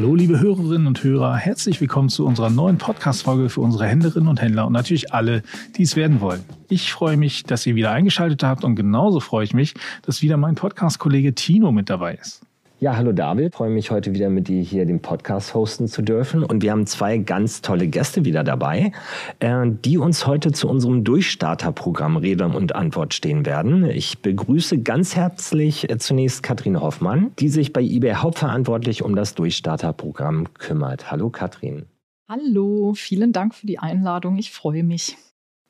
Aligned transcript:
Hallo, 0.00 0.14
liebe 0.14 0.40
Hörerinnen 0.40 0.86
und 0.86 1.04
Hörer, 1.04 1.36
herzlich 1.36 1.78
willkommen 1.82 2.08
zu 2.08 2.24
unserer 2.24 2.48
neuen 2.48 2.78
Podcast-Folge 2.78 3.50
für 3.50 3.60
unsere 3.60 3.86
Händlerinnen 3.86 4.30
und 4.30 4.40
Händler 4.40 4.66
und 4.66 4.72
natürlich 4.72 5.12
alle, 5.12 5.42
die 5.76 5.82
es 5.82 5.94
werden 5.94 6.22
wollen. 6.22 6.42
Ich 6.70 6.90
freue 6.90 7.18
mich, 7.18 7.42
dass 7.42 7.66
ihr 7.66 7.74
wieder 7.74 7.90
eingeschaltet 7.90 8.42
habt 8.42 8.64
und 8.64 8.76
genauso 8.76 9.20
freue 9.20 9.44
ich 9.44 9.52
mich, 9.52 9.74
dass 10.00 10.22
wieder 10.22 10.38
mein 10.38 10.54
Podcast-Kollege 10.54 11.34
Tino 11.34 11.70
mit 11.70 11.90
dabei 11.90 12.14
ist. 12.14 12.40
Ja, 12.82 12.96
hallo 12.96 13.12
David, 13.12 13.54
freue 13.54 13.68
mich 13.68 13.90
heute 13.90 14.14
wieder 14.14 14.30
mit 14.30 14.48
dir 14.48 14.62
hier 14.62 14.86
den 14.86 15.02
Podcast 15.02 15.52
hosten 15.52 15.86
zu 15.86 16.00
dürfen. 16.00 16.42
Und 16.42 16.62
wir 16.62 16.70
haben 16.70 16.86
zwei 16.86 17.18
ganz 17.18 17.60
tolle 17.60 17.88
Gäste 17.88 18.24
wieder 18.24 18.42
dabei, 18.42 18.92
äh, 19.38 19.66
die 19.84 19.98
uns 19.98 20.26
heute 20.26 20.50
zu 20.50 20.66
unserem 20.66 21.04
Durchstarterprogramm 21.04 22.16
Rede 22.16 22.48
und 22.48 22.74
Antwort 22.74 23.12
stehen 23.12 23.44
werden. 23.44 23.84
Ich 23.84 24.22
begrüße 24.22 24.78
ganz 24.78 25.14
herzlich 25.14 25.90
äh, 25.90 25.98
zunächst 25.98 26.42
Katrin 26.42 26.80
Hoffmann, 26.80 27.32
die 27.38 27.50
sich 27.50 27.74
bei 27.74 27.82
eBay 27.82 28.14
hauptverantwortlich 28.14 29.02
um 29.02 29.14
das 29.14 29.34
Durchstarterprogramm 29.34 30.54
kümmert. 30.54 31.10
Hallo 31.10 31.28
Katrin. 31.28 31.84
Hallo, 32.30 32.94
vielen 32.96 33.32
Dank 33.32 33.54
für 33.54 33.66
die 33.66 33.78
Einladung. 33.78 34.38
Ich 34.38 34.52
freue 34.52 34.84
mich. 34.84 35.18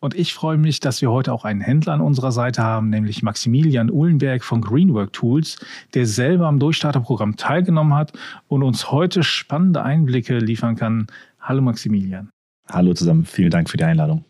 Und 0.03 0.15
ich 0.15 0.33
freue 0.33 0.57
mich, 0.57 0.81
dass 0.81 1.03
wir 1.03 1.11
heute 1.11 1.31
auch 1.31 1.45
einen 1.45 1.61
Händler 1.61 1.93
an 1.93 2.01
unserer 2.01 2.33
Seite 2.33 2.63
haben, 2.63 2.89
nämlich 2.89 3.23
Maximilian 3.23 3.91
Uhlenberg 3.91 4.43
von 4.43 4.63
Greenwork 4.63 5.13
Tools, 5.13 5.59
der 5.93 6.07
selber 6.07 6.47
am 6.47 6.59
Durchstarterprogramm 6.59 7.37
teilgenommen 7.37 7.93
hat 7.95 8.15
und 8.49 8.63
uns 8.63 8.91
heute 8.91 9.23
spannende 9.23 9.83
Einblicke 9.83 10.39
liefern 10.39 10.77
kann. 10.77 11.07
Hallo 11.39 11.61
Maximilian. 11.61 12.31
Hallo 12.71 12.95
zusammen, 12.95 13.27
vielen 13.27 13.51
Dank 13.51 13.69
für 13.69 13.77
die 13.77 13.85
Einladung. 13.85 14.25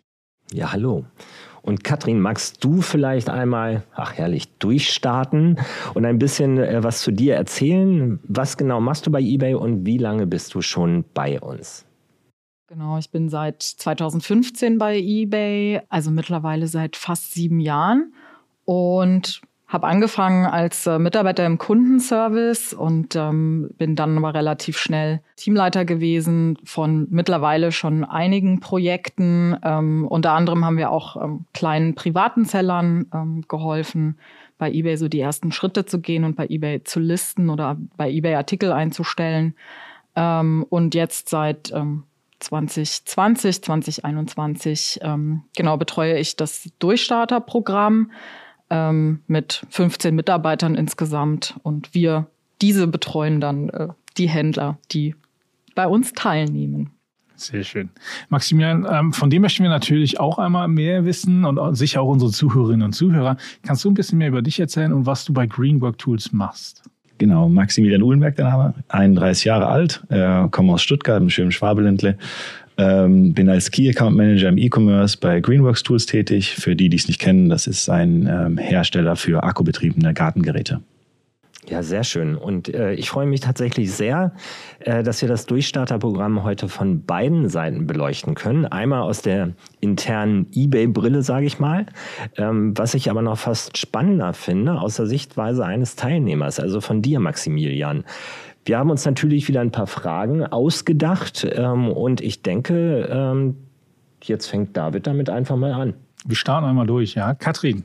Ja, 0.52 0.72
hallo. 0.72 1.04
Und 1.62 1.84
Katrin, 1.84 2.20
magst 2.20 2.64
du 2.64 2.80
vielleicht 2.80 3.30
einmal, 3.30 3.84
ach 3.94 4.14
herrlich, 4.14 4.48
durchstarten 4.58 5.58
und 5.94 6.04
ein 6.04 6.18
bisschen 6.18 6.58
äh, 6.58 6.82
was 6.82 7.02
zu 7.02 7.12
dir 7.12 7.36
erzählen? 7.36 8.18
Was 8.24 8.56
genau 8.56 8.80
machst 8.80 9.06
du 9.06 9.12
bei 9.12 9.20
eBay 9.20 9.54
und 9.54 9.86
wie 9.86 9.98
lange 9.98 10.26
bist 10.26 10.54
du 10.54 10.62
schon 10.62 11.04
bei 11.14 11.38
uns? 11.38 11.84
Genau, 12.72 12.98
ich 12.98 13.10
bin 13.10 13.28
seit 13.28 13.64
2015 13.64 14.78
bei 14.78 14.96
eBay, 14.96 15.80
also 15.88 16.12
mittlerweile 16.12 16.68
seit 16.68 16.94
fast 16.94 17.34
sieben 17.34 17.58
Jahren 17.58 18.14
und 18.64 19.40
habe 19.66 19.88
angefangen 19.88 20.46
als 20.46 20.86
äh, 20.86 21.00
Mitarbeiter 21.00 21.44
im 21.46 21.58
Kundenservice 21.58 22.72
und 22.72 23.16
ähm, 23.16 23.70
bin 23.76 23.96
dann 23.96 24.16
aber 24.16 24.34
relativ 24.34 24.78
schnell 24.78 25.20
Teamleiter 25.34 25.84
gewesen 25.84 26.58
von 26.62 27.08
mittlerweile 27.10 27.72
schon 27.72 28.04
einigen 28.04 28.60
Projekten. 28.60 29.56
Ähm, 29.64 30.06
unter 30.06 30.30
anderem 30.30 30.64
haben 30.64 30.76
wir 30.76 30.92
auch 30.92 31.20
ähm, 31.20 31.46
kleinen 31.52 31.96
privaten 31.96 32.44
Sellern 32.44 33.06
ähm, 33.12 33.42
geholfen, 33.48 34.16
bei 34.58 34.70
eBay 34.70 34.96
so 34.96 35.08
die 35.08 35.18
ersten 35.18 35.50
Schritte 35.50 35.86
zu 35.86 36.00
gehen 36.00 36.22
und 36.22 36.36
bei 36.36 36.46
eBay 36.48 36.84
zu 36.84 37.00
listen 37.00 37.50
oder 37.50 37.76
bei 37.96 38.08
eBay 38.08 38.36
Artikel 38.36 38.70
einzustellen. 38.70 39.56
Ähm, 40.14 40.64
und 40.68 40.94
jetzt 40.94 41.28
seit 41.30 41.72
ähm, 41.72 42.04
2020, 42.40 43.62
2021 43.62 45.00
ähm, 45.02 45.42
genau 45.56 45.76
betreue 45.76 46.18
ich 46.18 46.36
das 46.36 46.70
Durchstarterprogramm 46.78 48.10
ähm, 48.70 49.20
mit 49.26 49.64
15 49.70 50.14
Mitarbeitern 50.14 50.74
insgesamt 50.74 51.58
und 51.62 51.94
wir 51.94 52.26
diese 52.60 52.86
betreuen 52.86 53.40
dann 53.40 53.68
äh, 53.70 53.88
die 54.16 54.28
Händler, 54.28 54.78
die 54.90 55.14
bei 55.74 55.86
uns 55.86 56.12
teilnehmen. 56.12 56.90
Sehr 57.36 57.64
schön. 57.64 57.88
Maximilian, 58.28 58.86
ähm, 58.90 59.12
von 59.14 59.30
dem 59.30 59.40
möchten 59.40 59.62
wir 59.62 59.70
natürlich 59.70 60.20
auch 60.20 60.38
einmal 60.38 60.68
mehr 60.68 61.06
wissen 61.06 61.46
und 61.46 61.74
sicher 61.74 62.02
auch 62.02 62.08
unsere 62.08 62.30
Zuhörerinnen 62.30 62.82
und 62.82 62.92
Zuhörer. 62.92 63.38
Kannst 63.62 63.82
du 63.84 63.90
ein 63.90 63.94
bisschen 63.94 64.18
mehr 64.18 64.28
über 64.28 64.42
dich 64.42 64.60
erzählen 64.60 64.92
und 64.92 65.06
was 65.06 65.24
du 65.24 65.32
bei 65.32 65.46
Greenwork 65.46 65.96
Tools 65.96 66.32
machst? 66.32 66.82
Genau, 67.20 67.50
Maximilian 67.50 68.02
Uhlenberg 68.02 68.36
der 68.36 68.46
Name, 68.46 68.72
31 68.88 69.44
Jahre 69.44 69.66
alt, 69.66 70.02
äh, 70.08 70.48
komme 70.50 70.72
aus 70.72 70.82
Stuttgart, 70.82 71.20
im 71.20 71.28
schönen 71.28 71.52
Schwabeländle. 71.52 72.16
Ähm, 72.78 73.34
bin 73.34 73.50
als 73.50 73.70
Key 73.70 73.90
Account 73.90 74.16
Manager 74.16 74.48
im 74.48 74.56
E-Commerce 74.56 75.18
bei 75.20 75.40
Greenworks 75.40 75.82
Tools 75.82 76.06
tätig. 76.06 76.54
Für 76.54 76.74
die, 76.74 76.88
die 76.88 76.96
es 76.96 77.08
nicht 77.08 77.20
kennen, 77.20 77.50
das 77.50 77.66
ist 77.66 77.90
ein 77.90 78.26
ähm, 78.26 78.56
Hersteller 78.56 79.16
für 79.16 79.42
akkubetriebene 79.42 80.14
Gartengeräte. 80.14 80.80
Ja, 81.70 81.84
sehr 81.84 82.02
schön. 82.02 82.34
Und 82.34 82.74
äh, 82.74 82.94
ich 82.94 83.10
freue 83.10 83.26
mich 83.26 83.42
tatsächlich 83.42 83.92
sehr, 83.92 84.32
äh, 84.80 85.04
dass 85.04 85.22
wir 85.22 85.28
das 85.28 85.46
Durchstarterprogramm 85.46 86.42
heute 86.42 86.68
von 86.68 87.04
beiden 87.04 87.48
Seiten 87.48 87.86
beleuchten 87.86 88.34
können. 88.34 88.66
Einmal 88.66 89.02
aus 89.02 89.22
der 89.22 89.52
internen 89.78 90.48
eBay-Brille, 90.52 91.22
sage 91.22 91.46
ich 91.46 91.60
mal, 91.60 91.86
ähm, 92.36 92.76
was 92.76 92.94
ich 92.94 93.08
aber 93.08 93.22
noch 93.22 93.38
fast 93.38 93.78
spannender 93.78 94.32
finde, 94.32 94.80
aus 94.80 94.96
der 94.96 95.06
Sichtweise 95.06 95.64
eines 95.64 95.94
Teilnehmers, 95.94 96.58
also 96.58 96.80
von 96.80 97.02
dir, 97.02 97.20
Maximilian. 97.20 98.02
Wir 98.64 98.76
haben 98.76 98.90
uns 98.90 99.04
natürlich 99.04 99.46
wieder 99.46 99.60
ein 99.60 99.70
paar 99.70 99.86
Fragen 99.86 100.44
ausgedacht 100.44 101.46
ähm, 101.52 101.88
und 101.88 102.20
ich 102.20 102.42
denke, 102.42 103.08
ähm, 103.08 103.56
jetzt 104.24 104.46
fängt 104.46 104.76
David 104.76 105.06
damit 105.06 105.30
einfach 105.30 105.56
mal 105.56 105.72
an. 105.72 105.94
Wir 106.26 106.36
starten 106.36 106.66
einmal 106.66 106.86
durch, 106.88 107.14
ja. 107.14 107.32
Katrin, 107.34 107.84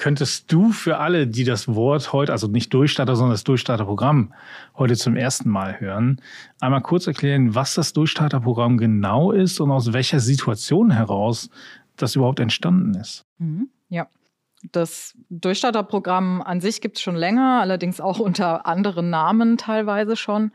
Könntest 0.00 0.50
du 0.50 0.72
für 0.72 0.96
alle, 0.96 1.26
die 1.26 1.44
das 1.44 1.68
Wort 1.68 2.14
heute, 2.14 2.32
also 2.32 2.46
nicht 2.46 2.72
Durchstarter, 2.72 3.16
sondern 3.16 3.32
das 3.34 3.44
Durchstarterprogramm 3.44 4.32
heute 4.78 4.96
zum 4.96 5.14
ersten 5.14 5.50
Mal 5.50 5.78
hören, 5.78 6.22
einmal 6.58 6.80
kurz 6.80 7.06
erklären, 7.06 7.54
was 7.54 7.74
das 7.74 7.92
Durchstarterprogramm 7.92 8.78
genau 8.78 9.30
ist 9.30 9.60
und 9.60 9.70
aus 9.70 9.92
welcher 9.92 10.18
Situation 10.18 10.90
heraus 10.90 11.50
das 11.98 12.16
überhaupt 12.16 12.40
entstanden 12.40 12.94
ist? 12.94 13.26
Mhm, 13.36 13.68
ja. 13.90 14.06
Das 14.72 15.18
Durchstarterprogramm 15.28 16.40
an 16.40 16.62
sich 16.62 16.80
gibt 16.80 16.96
es 16.96 17.02
schon 17.02 17.16
länger, 17.16 17.60
allerdings 17.60 18.00
auch 18.00 18.20
unter 18.20 18.64
anderen 18.64 19.10
Namen 19.10 19.58
teilweise 19.58 20.16
schon. 20.16 20.52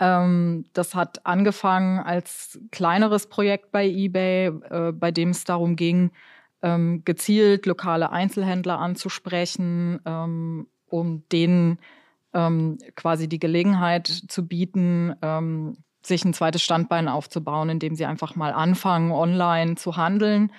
Ähm, 0.00 0.64
das 0.72 0.96
hat 0.96 1.24
angefangen 1.24 2.00
als 2.00 2.58
kleineres 2.72 3.28
Projekt 3.28 3.70
bei 3.70 3.86
eBay, 3.86 4.46
äh, 4.48 4.90
bei 4.90 5.12
dem 5.12 5.28
es 5.28 5.44
darum 5.44 5.76
ging, 5.76 6.10
ähm, 6.62 7.02
gezielt 7.04 7.66
lokale 7.66 8.10
Einzelhändler 8.10 8.78
anzusprechen, 8.78 10.00
ähm, 10.04 10.66
um 10.86 11.28
denen 11.30 11.78
ähm, 12.34 12.78
quasi 12.96 13.28
die 13.28 13.38
Gelegenheit 13.38 14.06
zu 14.06 14.46
bieten, 14.46 15.14
ähm, 15.22 15.76
sich 16.02 16.24
ein 16.24 16.34
zweites 16.34 16.62
Standbein 16.62 17.08
aufzubauen, 17.08 17.68
indem 17.68 17.94
sie 17.94 18.06
einfach 18.06 18.36
mal 18.36 18.52
anfangen, 18.52 19.12
online 19.12 19.74
zu 19.74 19.96
handeln. 19.96 20.52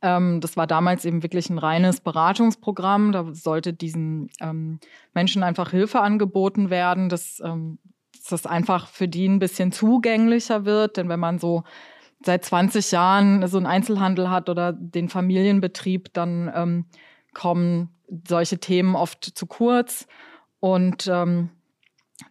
Ähm, 0.00 0.40
das 0.40 0.56
war 0.56 0.66
damals 0.66 1.04
eben 1.04 1.22
wirklich 1.22 1.50
ein 1.50 1.58
reines 1.58 2.00
Beratungsprogramm. 2.00 3.12
Da 3.12 3.26
sollte 3.32 3.72
diesen 3.72 4.30
ähm, 4.40 4.80
Menschen 5.14 5.42
einfach 5.42 5.70
Hilfe 5.70 6.00
angeboten 6.00 6.70
werden, 6.70 7.08
dass, 7.08 7.36
dass 7.36 8.24
das 8.28 8.46
einfach 8.46 8.88
für 8.88 9.08
die 9.08 9.28
ein 9.28 9.38
bisschen 9.38 9.72
zugänglicher 9.72 10.64
wird. 10.64 10.96
Denn 10.96 11.08
wenn 11.08 11.20
man 11.20 11.38
so 11.38 11.64
seit 12.24 12.44
20 12.44 12.90
Jahren 12.90 13.46
so 13.46 13.56
einen 13.56 13.66
Einzelhandel 13.66 14.30
hat 14.30 14.48
oder 14.48 14.72
den 14.72 15.08
Familienbetrieb, 15.08 16.12
dann 16.12 16.50
ähm, 16.54 16.84
kommen 17.34 17.90
solche 18.26 18.58
Themen 18.58 18.96
oft 18.96 19.24
zu 19.24 19.46
kurz. 19.46 20.06
Und 20.60 21.06
ähm, 21.06 21.50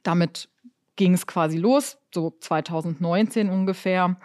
damit 0.03 0.49
ging 0.95 1.13
es 1.13 1.27
quasi 1.27 1.57
los, 1.57 1.97
so 2.13 2.33
2019 2.39 3.49
ungefähr. 3.49 4.17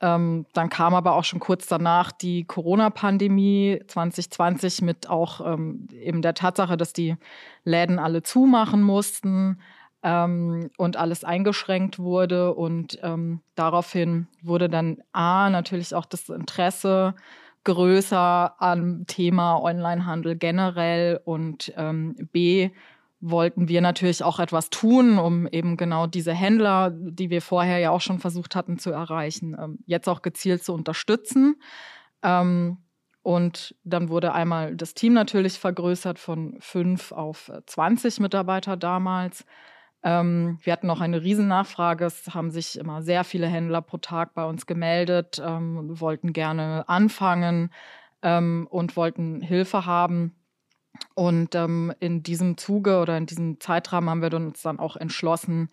Ähm, 0.00 0.44
dann 0.52 0.68
kam 0.68 0.94
aber 0.94 1.14
auch 1.14 1.24
schon 1.24 1.40
kurz 1.40 1.66
danach 1.68 2.12
die 2.12 2.44
Corona-Pandemie 2.44 3.80
2020 3.86 4.82
mit 4.82 5.08
auch 5.08 5.40
ähm, 5.40 5.88
eben 5.90 6.20
der 6.20 6.34
Tatsache, 6.34 6.76
dass 6.76 6.92
die 6.92 7.16
Läden 7.64 7.98
alle 7.98 8.22
zumachen 8.22 8.82
mussten 8.82 9.58
ähm, 10.06 10.70
und 10.78 10.96
alles 10.96 11.24
eingeschränkt 11.24 11.98
wurde. 11.98 12.54
Und 12.54 12.98
ähm, 13.02 13.40
daraufhin 13.56 14.28
wurde 14.40 14.68
dann 14.68 14.98
A, 15.12 15.50
natürlich 15.50 15.94
auch 15.94 16.06
das 16.06 16.28
Interesse 16.28 17.14
größer 17.64 18.54
am 18.62 19.06
Thema 19.08 19.60
Onlinehandel 19.60 20.36
generell 20.36 21.20
und 21.24 21.72
ähm, 21.76 22.14
B, 22.30 22.70
wollten 23.18 23.66
wir 23.66 23.80
natürlich 23.80 24.22
auch 24.22 24.38
etwas 24.38 24.70
tun, 24.70 25.18
um 25.18 25.48
eben 25.48 25.76
genau 25.76 26.06
diese 26.06 26.32
Händler, 26.32 26.92
die 26.94 27.28
wir 27.30 27.42
vorher 27.42 27.78
ja 27.78 27.90
auch 27.90 28.00
schon 28.00 28.20
versucht 28.20 28.54
hatten 28.54 28.78
zu 28.78 28.92
erreichen, 28.92 29.56
ähm, 29.60 29.78
jetzt 29.86 30.08
auch 30.08 30.22
gezielt 30.22 30.62
zu 30.62 30.72
unterstützen. 30.72 31.56
Ähm, 32.22 32.78
und 33.22 33.74
dann 33.82 34.10
wurde 34.10 34.32
einmal 34.32 34.76
das 34.76 34.94
Team 34.94 35.14
natürlich 35.14 35.58
vergrößert 35.58 36.20
von 36.20 36.58
fünf 36.60 37.10
auf 37.10 37.50
20 37.66 38.20
Mitarbeiter 38.20 38.76
damals. 38.76 39.44
Ähm, 40.02 40.58
wir 40.62 40.72
hatten 40.72 40.86
noch 40.86 41.00
eine 41.00 41.22
Riesennachfrage. 41.22 42.04
Es 42.04 42.34
haben 42.34 42.50
sich 42.50 42.78
immer 42.78 43.02
sehr 43.02 43.24
viele 43.24 43.46
Händler 43.46 43.82
pro 43.82 43.98
Tag 43.98 44.34
bei 44.34 44.44
uns 44.44 44.66
gemeldet, 44.66 45.40
ähm, 45.44 46.00
wollten 46.00 46.32
gerne 46.32 46.88
anfangen 46.88 47.70
ähm, 48.22 48.66
und 48.70 48.96
wollten 48.96 49.40
Hilfe 49.40 49.86
haben. 49.86 50.34
Und 51.14 51.54
ähm, 51.54 51.92
in 52.00 52.22
diesem 52.22 52.56
Zuge 52.56 53.00
oder 53.00 53.16
in 53.16 53.26
diesem 53.26 53.60
Zeitrahmen 53.60 54.08
haben 54.10 54.22
wir 54.22 54.32
uns 54.34 54.62
dann 54.62 54.78
auch 54.78 54.96
entschlossen, 54.96 55.68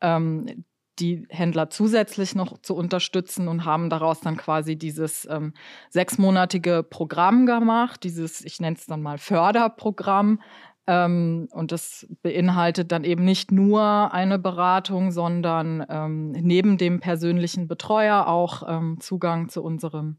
ähm, 0.00 0.64
die 0.98 1.26
Händler 1.28 1.68
zusätzlich 1.68 2.34
noch 2.34 2.58
zu 2.62 2.74
unterstützen 2.74 3.48
und 3.48 3.64
haben 3.64 3.90
daraus 3.90 4.20
dann 4.20 4.36
quasi 4.36 4.76
dieses 4.76 5.26
ähm, 5.30 5.52
sechsmonatige 5.90 6.82
Programm 6.82 7.46
gemacht, 7.46 8.02
dieses, 8.04 8.42
ich 8.44 8.60
nenne 8.60 8.76
es 8.76 8.86
dann 8.86 9.02
mal 9.02 9.18
Förderprogramm, 9.18 10.40
Ähm, 10.86 11.48
und 11.52 11.72
das 11.72 12.06
beinhaltet 12.22 12.92
dann 12.92 13.04
eben 13.04 13.24
nicht 13.24 13.50
nur 13.50 14.12
eine 14.12 14.38
Beratung, 14.38 15.10
sondern 15.10 15.84
ähm, 15.88 16.30
neben 16.32 16.78
dem 16.78 17.00
persönlichen 17.00 17.66
Betreuer 17.66 18.26
auch 18.26 18.62
ähm, 18.68 18.98
Zugang 19.00 19.48
zu 19.48 19.62
unserem 19.62 20.16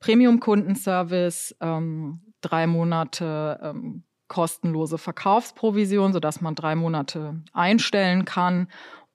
Premium-Kundenservice, 0.00 1.56
ähm, 1.60 2.20
drei 2.40 2.66
Monate 2.66 3.60
ähm, 3.62 4.04
kostenlose 4.28 4.96
Verkaufsprovision, 4.96 6.12
sodass 6.12 6.40
man 6.40 6.54
drei 6.54 6.74
Monate 6.76 7.42
einstellen 7.52 8.24
kann, 8.24 8.68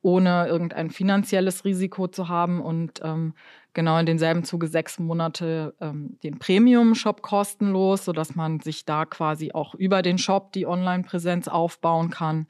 ohne 0.05 0.45
irgendein 0.47 0.91
finanzielles 0.91 1.65
Risiko 1.65 2.07
zu 2.07 2.29
haben 2.29 2.61
und 2.61 3.01
ähm, 3.03 3.33
genau 3.73 3.97
in 3.97 4.05
denselben 4.05 4.43
Zuge 4.43 4.67
sechs 4.67 4.99
Monate 4.99 5.73
ähm, 5.81 6.19
den 6.23 6.37
Premium-Shop 6.37 7.23
kostenlos, 7.23 8.05
sodass 8.05 8.35
man 8.35 8.59
sich 8.59 8.85
da 8.85 9.05
quasi 9.05 9.51
auch 9.53 9.73
über 9.73 10.03
den 10.03 10.19
Shop 10.19 10.51
die 10.51 10.67
Online-Präsenz 10.67 11.47
aufbauen 11.47 12.11
kann, 12.11 12.45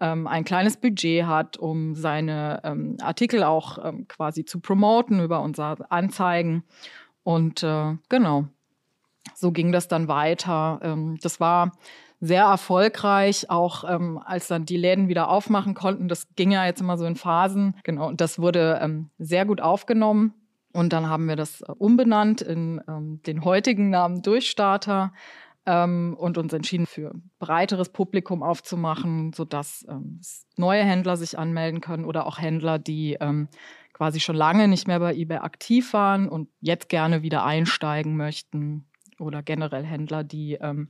ähm, 0.00 0.26
ein 0.26 0.42
kleines 0.42 0.76
Budget 0.76 1.24
hat, 1.24 1.56
um 1.56 1.94
seine 1.94 2.62
ähm, 2.64 2.96
Artikel 3.00 3.44
auch 3.44 3.78
ähm, 3.84 4.08
quasi 4.08 4.44
zu 4.44 4.58
promoten 4.58 5.20
über 5.20 5.40
unsere 5.40 5.88
Anzeigen. 5.92 6.64
Und 7.22 7.62
äh, 7.62 7.94
genau, 8.08 8.48
so 9.36 9.52
ging 9.52 9.70
das 9.70 9.86
dann 9.86 10.08
weiter. 10.08 10.80
Ähm, 10.82 11.16
das 11.22 11.38
war 11.38 11.70
sehr 12.20 12.44
erfolgreich, 12.44 13.48
auch 13.48 13.84
ähm, 13.88 14.18
als 14.24 14.48
dann 14.48 14.64
die 14.64 14.76
Läden 14.76 15.08
wieder 15.08 15.28
aufmachen 15.28 15.74
konnten. 15.74 16.08
Das 16.08 16.34
ging 16.34 16.50
ja 16.50 16.66
jetzt 16.66 16.80
immer 16.80 16.98
so 16.98 17.04
in 17.04 17.16
Phasen. 17.16 17.74
Genau, 17.84 18.08
und 18.08 18.20
das 18.20 18.38
wurde 18.38 18.80
ähm, 18.82 19.10
sehr 19.18 19.44
gut 19.44 19.60
aufgenommen. 19.60 20.34
Und 20.72 20.92
dann 20.92 21.08
haben 21.08 21.28
wir 21.28 21.36
das 21.36 21.60
äh, 21.62 21.72
umbenannt 21.78 22.40
in 22.40 22.80
ähm, 22.88 23.20
den 23.26 23.44
heutigen 23.44 23.90
Namen 23.90 24.22
Durchstarter 24.22 25.12
ähm, 25.66 26.16
und 26.18 26.38
uns 26.38 26.52
entschieden, 26.52 26.86
für 26.86 27.12
breiteres 27.38 27.90
Publikum 27.90 28.42
aufzumachen, 28.42 29.32
sodass 29.32 29.86
ähm, 29.88 30.20
neue 30.56 30.82
Händler 30.82 31.16
sich 31.16 31.38
anmelden 31.38 31.80
können 31.80 32.04
oder 32.04 32.26
auch 32.26 32.38
Händler, 32.38 32.78
die 32.78 33.16
ähm, 33.20 33.48
quasi 33.92 34.20
schon 34.20 34.36
lange 34.36 34.68
nicht 34.68 34.86
mehr 34.86 35.00
bei 35.00 35.14
eBay 35.14 35.38
aktiv 35.38 35.92
waren 35.92 36.28
und 36.28 36.48
jetzt 36.60 36.88
gerne 36.88 37.22
wieder 37.22 37.44
einsteigen 37.44 38.16
möchten 38.16 38.86
oder 39.18 39.42
generell 39.42 39.84
Händler, 39.84 40.24
die 40.24 40.54
ähm, 40.54 40.88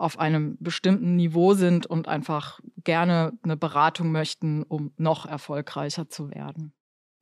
auf 0.00 0.18
einem 0.18 0.56
bestimmten 0.60 1.16
Niveau 1.16 1.54
sind 1.54 1.86
und 1.86 2.08
einfach 2.08 2.60
gerne 2.82 3.32
eine 3.42 3.56
Beratung 3.56 4.10
möchten, 4.10 4.62
um 4.62 4.92
noch 4.96 5.26
erfolgreicher 5.26 6.08
zu 6.08 6.30
werden. 6.30 6.72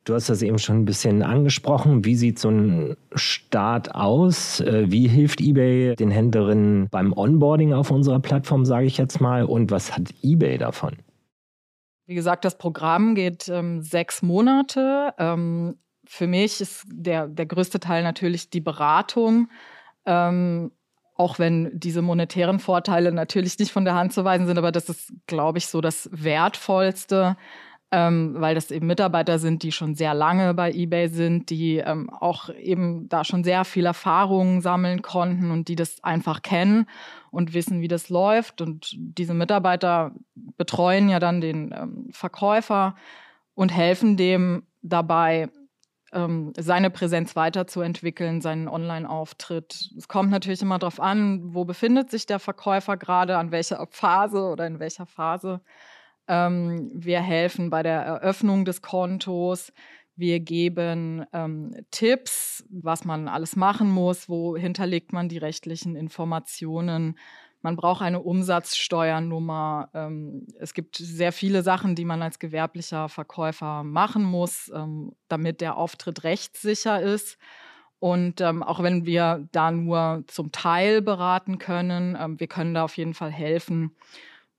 Du 0.04 0.14
hast 0.14 0.30
das 0.30 0.40
eben 0.40 0.58
schon 0.58 0.78
ein 0.78 0.84
bisschen 0.84 1.22
angesprochen. 1.22 2.04
Wie 2.04 2.14
sieht 2.14 2.38
so 2.38 2.48
ein 2.48 2.96
Start 3.14 3.94
aus? 3.94 4.60
Äh, 4.60 4.90
wie 4.90 5.08
hilft 5.08 5.40
eBay 5.40 5.96
den 5.96 6.10
Händlerinnen 6.10 6.88
beim 6.90 7.12
Onboarding 7.12 7.74
auf 7.74 7.90
unserer 7.90 8.20
Plattform, 8.20 8.64
sage 8.64 8.86
ich 8.86 8.96
jetzt 8.96 9.20
mal? 9.20 9.44
Und 9.44 9.70
was 9.70 9.94
hat 9.94 10.14
eBay 10.22 10.56
davon? 10.56 10.96
Wie 12.06 12.14
gesagt, 12.14 12.46
das 12.46 12.56
Programm 12.56 13.14
geht 13.14 13.48
ähm, 13.48 13.82
sechs 13.82 14.22
Monate. 14.22 15.12
Ähm, 15.18 15.76
für 16.06 16.26
mich 16.26 16.62
ist 16.62 16.86
der, 16.90 17.26
der 17.28 17.44
größte 17.44 17.80
Teil 17.80 18.02
natürlich 18.02 18.48
die 18.48 18.62
Beratung. 18.62 19.50
Ähm, 20.06 20.70
auch 21.18 21.38
wenn 21.40 21.68
diese 21.72 22.00
monetären 22.00 22.60
Vorteile 22.60 23.12
natürlich 23.12 23.58
nicht 23.58 23.72
von 23.72 23.84
der 23.84 23.94
Hand 23.94 24.12
zu 24.12 24.24
weisen 24.24 24.46
sind, 24.46 24.56
aber 24.56 24.72
das 24.72 24.88
ist, 24.88 25.12
glaube 25.26 25.58
ich, 25.58 25.66
so 25.66 25.80
das 25.80 26.08
Wertvollste, 26.12 27.36
ähm, 27.90 28.36
weil 28.38 28.54
das 28.54 28.70
eben 28.70 28.86
Mitarbeiter 28.86 29.40
sind, 29.40 29.64
die 29.64 29.72
schon 29.72 29.96
sehr 29.96 30.14
lange 30.14 30.54
bei 30.54 30.70
eBay 30.70 31.08
sind, 31.08 31.50
die 31.50 31.78
ähm, 31.78 32.08
auch 32.08 32.50
eben 32.50 33.08
da 33.08 33.24
schon 33.24 33.42
sehr 33.42 33.64
viel 33.64 33.84
Erfahrung 33.84 34.60
sammeln 34.60 35.02
konnten 35.02 35.50
und 35.50 35.66
die 35.66 35.76
das 35.76 36.02
einfach 36.04 36.42
kennen 36.42 36.86
und 37.32 37.52
wissen, 37.52 37.80
wie 37.80 37.88
das 37.88 38.10
läuft. 38.10 38.60
Und 38.60 38.94
diese 38.96 39.34
Mitarbeiter 39.34 40.12
betreuen 40.34 41.08
ja 41.08 41.18
dann 41.18 41.40
den 41.40 41.74
ähm, 41.76 42.08
Verkäufer 42.12 42.94
und 43.54 43.70
helfen 43.70 44.16
dem 44.16 44.62
dabei, 44.82 45.48
ähm, 46.12 46.52
seine 46.56 46.90
Präsenz 46.90 47.36
weiterzuentwickeln, 47.36 48.40
seinen 48.40 48.68
Online-Auftritt. 48.68 49.90
Es 49.96 50.08
kommt 50.08 50.30
natürlich 50.30 50.62
immer 50.62 50.78
darauf 50.78 51.00
an, 51.00 51.54
wo 51.54 51.64
befindet 51.64 52.10
sich 52.10 52.26
der 52.26 52.38
Verkäufer 52.38 52.96
gerade, 52.96 53.36
an 53.36 53.50
welcher 53.50 53.86
Phase 53.90 54.42
oder 54.44 54.66
in 54.66 54.80
welcher 54.80 55.06
Phase. 55.06 55.60
Ähm, 56.26 56.90
wir 56.94 57.20
helfen 57.20 57.70
bei 57.70 57.82
der 57.82 58.00
Eröffnung 58.02 58.64
des 58.64 58.82
Kontos. 58.82 59.72
Wir 60.16 60.40
geben 60.40 61.24
ähm, 61.32 61.74
Tipps, 61.90 62.64
was 62.70 63.04
man 63.04 63.28
alles 63.28 63.54
machen 63.54 63.90
muss, 63.90 64.28
wo 64.28 64.56
hinterlegt 64.56 65.12
man 65.12 65.28
die 65.28 65.38
rechtlichen 65.38 65.94
Informationen, 65.94 67.16
man 67.60 67.76
braucht 67.76 68.02
eine 68.02 68.20
Umsatzsteuernummer. 68.20 69.90
Ähm, 69.94 70.46
es 70.58 70.74
gibt 70.74 70.96
sehr 70.96 71.32
viele 71.32 71.62
Sachen, 71.62 71.94
die 71.94 72.04
man 72.04 72.22
als 72.22 72.38
gewerblicher 72.38 73.08
Verkäufer 73.08 73.82
machen 73.82 74.22
muss, 74.22 74.70
ähm, 74.74 75.12
damit 75.28 75.60
der 75.60 75.76
Auftritt 75.76 76.24
rechtssicher 76.24 77.00
ist. 77.00 77.38
Und 77.98 78.40
ähm, 78.40 78.62
auch 78.62 78.82
wenn 78.82 79.06
wir 79.06 79.48
da 79.50 79.72
nur 79.72 80.22
zum 80.28 80.52
Teil 80.52 81.02
beraten 81.02 81.58
können, 81.58 82.16
wir 82.38 82.46
können 82.46 82.74
da 82.74 82.84
auf 82.84 82.96
jeden 82.96 83.14
Fall 83.14 83.32
helfen. 83.32 83.96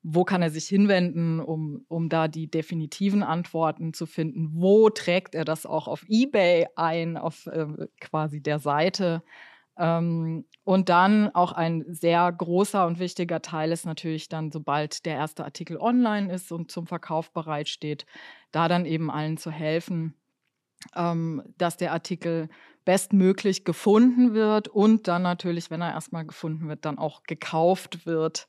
Wo 0.04 0.24
kann 0.24 0.42
er 0.42 0.50
sich 0.50 0.66
hinwenden, 0.66 1.40
um, 1.40 1.86
um 1.88 2.10
da 2.10 2.28
die 2.28 2.50
definitiven 2.50 3.22
Antworten 3.24 3.94
zu 3.94 4.06
finden? 4.06 4.52
Wo 4.54 4.90
trägt 4.90 5.36
er 5.36 5.46
das 5.46 5.66
auch 5.66 5.88
auf 5.88 6.06
eBay 6.08 6.68
ein, 6.76 7.18
auf 7.18 7.48
äh, 7.48 7.66
quasi 8.00 8.42
der 8.42 8.60
Seite? 8.60 9.24
Ähm, 9.80 10.46
und 10.66 10.90
dann 10.90 11.34
auch 11.34 11.54
ein 11.54 11.84
sehr 11.88 12.32
großer 12.32 12.86
und 12.86 13.00
wichtiger 13.00 13.42
Teil 13.42 13.72
ist 13.72 13.86
natürlich 13.86 14.30
dann, 14.30 14.52
sobald 14.52 15.06
der 15.06 15.16
erste 15.16 15.46
Artikel 15.46 15.78
online 15.78 16.32
ist 16.32 16.52
und 16.52 16.70
zum 16.70 16.86
Verkauf 16.86 17.32
bereitsteht, 17.32 18.06
da 18.52 18.68
dann 18.68 18.86
eben 18.86 19.10
allen 19.10 19.38
zu 19.38 19.50
helfen, 19.50 20.14
ähm, 20.96 21.42
dass 21.58 21.78
der 21.78 21.94
Artikel 21.94 22.50
bestmöglich 22.86 23.66
gefunden 23.66 24.34
wird 24.34 24.68
und 24.68 25.08
dann 25.08 25.22
natürlich, 25.22 25.72
wenn 25.72 25.82
er 25.82 25.94
erstmal 25.94 26.26
gefunden 26.26 26.68
wird, 26.68 26.86
dann 26.86 26.98
auch 26.98 27.24
gekauft 27.24 28.06
wird. 28.06 28.46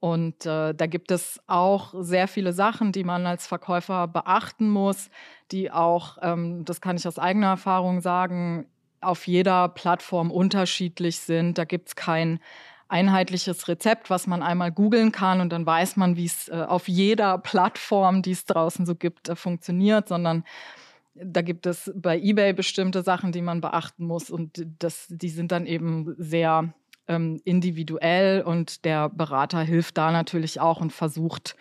Und 0.00 0.46
äh, 0.46 0.74
da 0.74 0.86
gibt 0.86 1.12
es 1.12 1.40
auch 1.46 1.94
sehr 1.98 2.26
viele 2.26 2.52
Sachen, 2.52 2.90
die 2.90 3.04
man 3.04 3.24
als 3.24 3.46
Verkäufer 3.46 4.08
beachten 4.08 4.68
muss, 4.68 5.10
die 5.52 5.70
auch, 5.70 6.18
ähm, 6.22 6.64
das 6.64 6.80
kann 6.80 6.96
ich 6.96 7.06
aus 7.06 7.20
eigener 7.20 7.48
Erfahrung 7.48 8.00
sagen, 8.00 8.66
auf 9.02 9.26
jeder 9.26 9.68
Plattform 9.68 10.30
unterschiedlich 10.30 11.18
sind. 11.18 11.58
Da 11.58 11.64
gibt 11.64 11.88
es 11.88 11.96
kein 11.96 12.40
einheitliches 12.88 13.68
Rezept, 13.68 14.10
was 14.10 14.26
man 14.26 14.42
einmal 14.42 14.70
googeln 14.70 15.12
kann 15.12 15.40
und 15.40 15.50
dann 15.50 15.64
weiß 15.64 15.96
man, 15.96 16.16
wie 16.16 16.26
es 16.26 16.48
äh, 16.48 16.64
auf 16.68 16.88
jeder 16.88 17.38
Plattform, 17.38 18.20
die 18.20 18.32
es 18.32 18.44
draußen 18.44 18.84
so 18.84 18.94
gibt, 18.94 19.30
äh, 19.30 19.36
funktioniert, 19.36 20.08
sondern 20.08 20.44
da 21.14 21.40
gibt 21.40 21.66
es 21.66 21.90
bei 21.94 22.18
eBay 22.18 22.52
bestimmte 22.52 23.02
Sachen, 23.02 23.32
die 23.32 23.42
man 23.42 23.60
beachten 23.62 24.04
muss 24.04 24.30
und 24.30 24.62
das, 24.78 25.06
die 25.08 25.30
sind 25.30 25.52
dann 25.52 25.66
eben 25.66 26.14
sehr 26.18 26.74
ähm, 27.08 27.40
individuell 27.44 28.42
und 28.42 28.84
der 28.84 29.08
Berater 29.08 29.62
hilft 29.62 29.96
da 29.96 30.12
natürlich 30.12 30.60
auch 30.60 30.80
und 30.80 30.92
versucht 30.92 31.56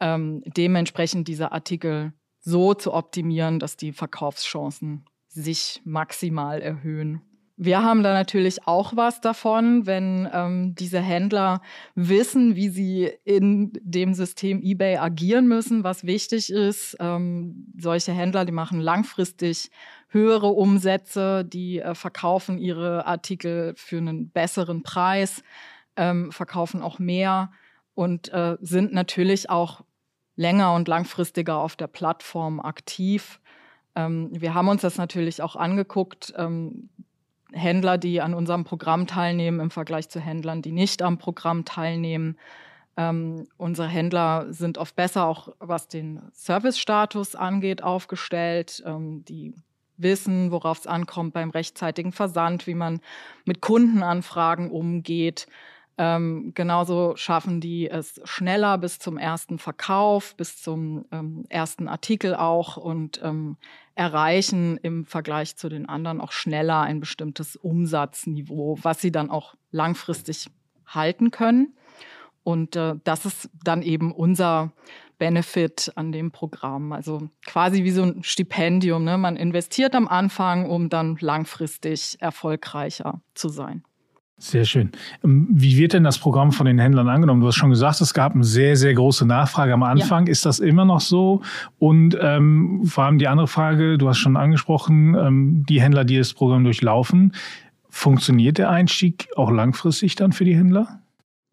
ähm, 0.00 0.42
dementsprechend 0.44 1.28
diese 1.28 1.52
Artikel 1.52 2.12
so 2.40 2.74
zu 2.74 2.92
optimieren, 2.92 3.58
dass 3.58 3.76
die 3.76 3.92
Verkaufschancen 3.92 5.06
sich 5.34 5.82
maximal 5.84 6.60
erhöhen. 6.62 7.20
Wir 7.56 7.84
haben 7.84 8.02
da 8.02 8.12
natürlich 8.12 8.66
auch 8.66 8.96
was 8.96 9.20
davon, 9.20 9.86
wenn 9.86 10.28
ähm, 10.32 10.74
diese 10.74 11.00
Händler 11.00 11.60
wissen, 11.94 12.56
wie 12.56 12.68
sie 12.68 13.12
in 13.24 13.72
dem 13.80 14.12
System 14.12 14.60
eBay 14.60 14.96
agieren 14.96 15.46
müssen, 15.46 15.84
was 15.84 16.04
wichtig 16.04 16.50
ist. 16.50 16.96
Ähm, 16.98 17.72
solche 17.78 18.12
Händler, 18.12 18.44
die 18.44 18.52
machen 18.52 18.80
langfristig 18.80 19.70
höhere 20.08 20.48
Umsätze, 20.48 21.44
die 21.44 21.78
äh, 21.78 21.94
verkaufen 21.94 22.58
ihre 22.58 23.06
Artikel 23.06 23.74
für 23.76 23.98
einen 23.98 24.30
besseren 24.30 24.82
Preis, 24.82 25.44
ähm, 25.96 26.32
verkaufen 26.32 26.82
auch 26.82 26.98
mehr 26.98 27.52
und 27.94 28.32
äh, 28.32 28.56
sind 28.60 28.92
natürlich 28.92 29.48
auch 29.48 29.84
länger 30.34 30.74
und 30.74 30.88
langfristiger 30.88 31.58
auf 31.58 31.76
der 31.76 31.86
Plattform 31.86 32.58
aktiv. 32.58 33.40
Ähm, 33.96 34.30
wir 34.32 34.54
haben 34.54 34.68
uns 34.68 34.82
das 34.82 34.96
natürlich 34.96 35.42
auch 35.42 35.56
angeguckt. 35.56 36.32
Ähm, 36.36 36.88
Händler, 37.52 37.98
die 37.98 38.20
an 38.20 38.34
unserem 38.34 38.64
Programm 38.64 39.06
teilnehmen, 39.06 39.60
im 39.60 39.70
Vergleich 39.70 40.08
zu 40.08 40.20
Händlern, 40.20 40.62
die 40.62 40.72
nicht 40.72 41.02
am 41.02 41.18
Programm 41.18 41.64
teilnehmen. 41.64 42.36
Ähm, 42.96 43.46
unsere 43.56 43.88
Händler 43.88 44.52
sind 44.52 44.78
oft 44.78 44.94
besser, 44.96 45.26
auch 45.26 45.48
was 45.58 45.88
den 45.88 46.20
Service-Status 46.32 47.34
angeht, 47.34 47.82
aufgestellt. 47.82 48.82
Ähm, 48.86 49.24
die 49.24 49.54
wissen, 49.96 50.50
worauf 50.50 50.80
es 50.80 50.86
ankommt 50.86 51.34
beim 51.34 51.50
rechtzeitigen 51.50 52.12
Versand, 52.12 52.66
wie 52.66 52.74
man 52.74 53.00
mit 53.44 53.60
Kundenanfragen 53.60 54.70
umgeht. 54.70 55.46
Ähm, 55.96 56.52
genauso 56.54 57.14
schaffen 57.16 57.60
die 57.60 57.88
es 57.88 58.20
schneller 58.24 58.78
bis 58.78 58.98
zum 58.98 59.16
ersten 59.16 59.58
Verkauf, 59.58 60.34
bis 60.36 60.60
zum 60.60 61.04
ähm, 61.12 61.44
ersten 61.48 61.86
Artikel 61.86 62.34
auch 62.34 62.76
und 62.76 63.20
ähm, 63.22 63.56
erreichen 63.94 64.76
im 64.78 65.06
Vergleich 65.06 65.56
zu 65.56 65.68
den 65.68 65.88
anderen 65.88 66.20
auch 66.20 66.32
schneller 66.32 66.80
ein 66.80 66.98
bestimmtes 66.98 67.54
Umsatzniveau, 67.54 68.76
was 68.82 69.00
sie 69.00 69.12
dann 69.12 69.30
auch 69.30 69.54
langfristig 69.70 70.48
halten 70.86 71.30
können. 71.30 71.76
Und 72.42 72.74
äh, 72.74 72.96
das 73.04 73.24
ist 73.24 73.48
dann 73.62 73.82
eben 73.82 74.12
unser 74.12 74.72
Benefit 75.18 75.92
an 75.94 76.10
dem 76.10 76.32
Programm. 76.32 76.92
Also 76.92 77.28
quasi 77.46 77.84
wie 77.84 77.90
so 77.90 78.02
ein 78.02 78.22
Stipendium. 78.24 79.04
Ne? 79.04 79.16
Man 79.16 79.36
investiert 79.36 79.94
am 79.94 80.08
Anfang, 80.08 80.68
um 80.68 80.88
dann 80.88 81.16
langfristig 81.20 82.16
erfolgreicher 82.20 83.22
zu 83.34 83.48
sein. 83.48 83.84
Sehr 84.36 84.64
schön. 84.64 84.90
Ähm, 85.22 85.46
wie 85.50 85.78
wird 85.78 85.92
denn 85.92 86.02
das 86.02 86.18
Programm 86.18 86.50
von 86.52 86.66
den 86.66 86.78
Händlern 86.78 87.08
angenommen? 87.08 87.40
Du 87.40 87.46
hast 87.46 87.54
schon 87.54 87.70
gesagt, 87.70 88.00
es 88.00 88.14
gab 88.14 88.34
eine 88.34 88.44
sehr, 88.44 88.76
sehr 88.76 88.92
große 88.92 89.24
Nachfrage 89.24 89.72
am 89.72 89.84
Anfang. 89.84 90.26
Ja. 90.26 90.32
Ist 90.32 90.44
das 90.44 90.58
immer 90.58 90.84
noch 90.84 91.00
so? 91.00 91.40
Und 91.78 92.18
ähm, 92.20 92.82
vor 92.84 93.04
allem 93.04 93.18
die 93.18 93.28
andere 93.28 93.46
Frage, 93.46 93.96
du 93.96 94.08
hast 94.08 94.18
schon 94.18 94.36
angesprochen, 94.36 95.14
ähm, 95.14 95.64
die 95.68 95.80
Händler, 95.80 96.04
die 96.04 96.18
das 96.18 96.34
Programm 96.34 96.64
durchlaufen, 96.64 97.32
funktioniert 97.88 98.58
der 98.58 98.70
Einstieg 98.70 99.28
auch 99.36 99.52
langfristig 99.52 100.16
dann 100.16 100.32
für 100.32 100.44
die 100.44 100.56
Händler? 100.56 101.00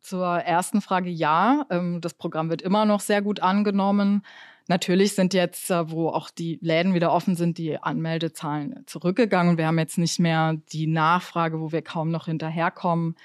Zur 0.02 0.26
ersten 0.26 0.82
Frage 0.82 1.10
ja. 1.10 1.66
Ähm, 1.70 2.02
das 2.02 2.14
Programm 2.14 2.50
wird 2.50 2.62
immer 2.62 2.86
noch 2.86 3.00
sehr 3.00 3.22
gut 3.22 3.40
angenommen. 3.40 4.24
Natürlich 4.68 5.14
sind 5.14 5.34
jetzt, 5.34 5.70
äh, 5.70 5.92
wo 5.92 6.10
auch 6.10 6.30
die 6.30 6.58
Läden 6.62 6.94
wieder 6.94 7.12
offen 7.12 7.36
sind, 7.36 7.58
die 7.58 7.78
Anmeldezahlen 7.78 8.84
zurückgegangen. 8.88 9.58
Wir 9.58 9.68
haben 9.68 9.80
jetzt 9.80 9.98
nicht 9.98 10.20
mehr 10.20 10.56
die 10.72 10.88
Nachfrage, 10.88 11.60
wo 11.60 11.72
wir 11.72 11.82
kaum 11.82 12.10
noch 12.10 12.26
hinterherkommen. 12.26 13.16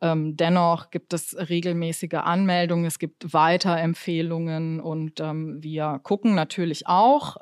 Ähm, 0.00 0.36
dennoch 0.36 0.90
gibt 0.90 1.12
es 1.12 1.36
regelmäßige 1.36 2.14
Anmeldungen, 2.14 2.84
es 2.84 2.98
gibt 2.98 3.32
Weiterempfehlungen 3.32 4.80
und 4.80 5.20
ähm, 5.20 5.62
wir 5.62 6.00
gucken 6.02 6.34
natürlich 6.34 6.88
auch, 6.88 7.36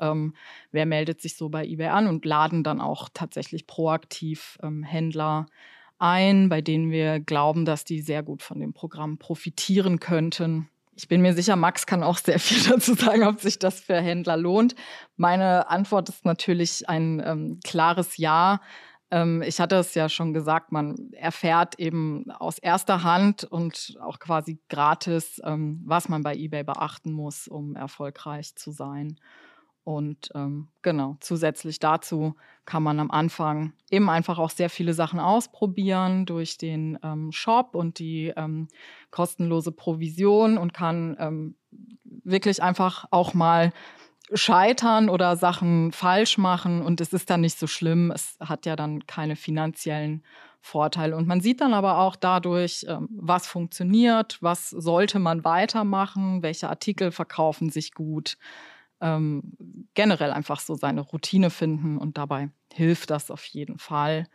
wer 0.70 0.86
meldet 0.86 1.20
sich 1.20 1.36
so 1.36 1.48
bei 1.48 1.64
eBay 1.64 1.88
an 1.88 2.06
und 2.06 2.24
laden 2.24 2.62
dann 2.62 2.80
auch 2.80 3.08
tatsächlich 3.12 3.66
proaktiv 3.66 4.58
Händler 4.82 5.46
ein, 6.02 6.48
bei 6.48 6.60
denen 6.60 6.90
wir 6.90 7.20
glauben, 7.20 7.64
dass 7.64 7.84
die 7.84 8.00
sehr 8.00 8.22
gut 8.22 8.42
von 8.42 8.60
dem 8.60 8.72
Programm 8.72 9.18
profitieren 9.18 10.00
könnten 10.00 10.68
ich 10.94 11.08
bin 11.08 11.22
mir 11.22 11.32
sicher, 11.32 11.56
Max 11.56 11.86
kann 11.86 12.02
auch 12.02 12.18
sehr 12.18 12.38
viel 12.38 12.62
dazu 12.70 12.94
sagen, 12.94 13.24
ob 13.24 13.40
sich 13.40 13.58
das 13.58 13.80
für 13.80 14.00
Händler 14.00 14.36
lohnt. 14.36 14.74
Meine 15.16 15.68
Antwort 15.68 16.08
ist 16.08 16.24
natürlich 16.24 16.88
ein 16.88 17.22
ähm, 17.24 17.60
klares 17.64 18.16
Ja. 18.18 18.60
Ähm, 19.10 19.42
ich 19.42 19.60
hatte 19.60 19.76
es 19.76 19.94
ja 19.94 20.08
schon 20.08 20.32
gesagt, 20.34 20.72
man 20.72 21.12
erfährt 21.12 21.78
eben 21.78 22.30
aus 22.30 22.58
erster 22.58 23.02
Hand 23.02 23.44
und 23.44 23.96
auch 24.00 24.18
quasi 24.18 24.60
gratis, 24.68 25.40
ähm, 25.44 25.82
was 25.84 26.08
man 26.08 26.22
bei 26.22 26.34
eBay 26.34 26.64
beachten 26.64 27.12
muss, 27.12 27.48
um 27.48 27.74
erfolgreich 27.74 28.54
zu 28.54 28.70
sein. 28.70 29.16
Und 29.84 30.30
ähm, 30.34 30.68
genau, 30.82 31.16
zusätzlich 31.20 31.80
dazu 31.80 32.34
kann 32.64 32.82
man 32.84 33.00
am 33.00 33.10
Anfang 33.10 33.72
eben 33.90 34.08
einfach 34.08 34.38
auch 34.38 34.50
sehr 34.50 34.70
viele 34.70 34.94
Sachen 34.94 35.18
ausprobieren 35.18 36.24
durch 36.24 36.56
den 36.56 36.98
ähm, 37.02 37.32
Shop 37.32 37.74
und 37.74 37.98
die 37.98 38.32
ähm, 38.36 38.68
kostenlose 39.10 39.72
Provision 39.72 40.56
und 40.56 40.72
kann 40.72 41.16
ähm, 41.18 41.56
wirklich 42.02 42.62
einfach 42.62 43.06
auch 43.10 43.34
mal 43.34 43.72
scheitern 44.32 45.08
oder 45.08 45.36
Sachen 45.36 45.90
falsch 45.90 46.38
machen. 46.38 46.82
Und 46.82 47.00
es 47.00 47.12
ist 47.12 47.28
dann 47.28 47.40
nicht 47.40 47.58
so 47.58 47.66
schlimm. 47.66 48.12
Es 48.12 48.36
hat 48.38 48.66
ja 48.66 48.76
dann 48.76 49.06
keine 49.06 49.34
finanziellen 49.34 50.22
Vorteile. 50.60 51.16
Und 51.16 51.26
man 51.26 51.40
sieht 51.40 51.60
dann 51.60 51.74
aber 51.74 51.98
auch 51.98 52.14
dadurch, 52.14 52.86
ähm, 52.88 53.08
was 53.10 53.48
funktioniert, 53.48 54.38
was 54.40 54.70
sollte 54.70 55.18
man 55.18 55.44
weitermachen, 55.44 56.42
welche 56.44 56.68
Artikel 56.70 57.10
verkaufen 57.10 57.68
sich 57.70 57.94
gut 57.94 58.38
ähm, 59.02 59.52
generell 59.94 60.30
einfach 60.30 60.60
so 60.60 60.74
seine 60.74 61.02
Routine 61.02 61.50
finden 61.50 61.98
und 61.98 62.16
dabei 62.16 62.48
hilft 62.72 63.10
das 63.10 63.30
auf 63.30 63.44
jeden 63.46 63.78
Fall. 63.78 64.26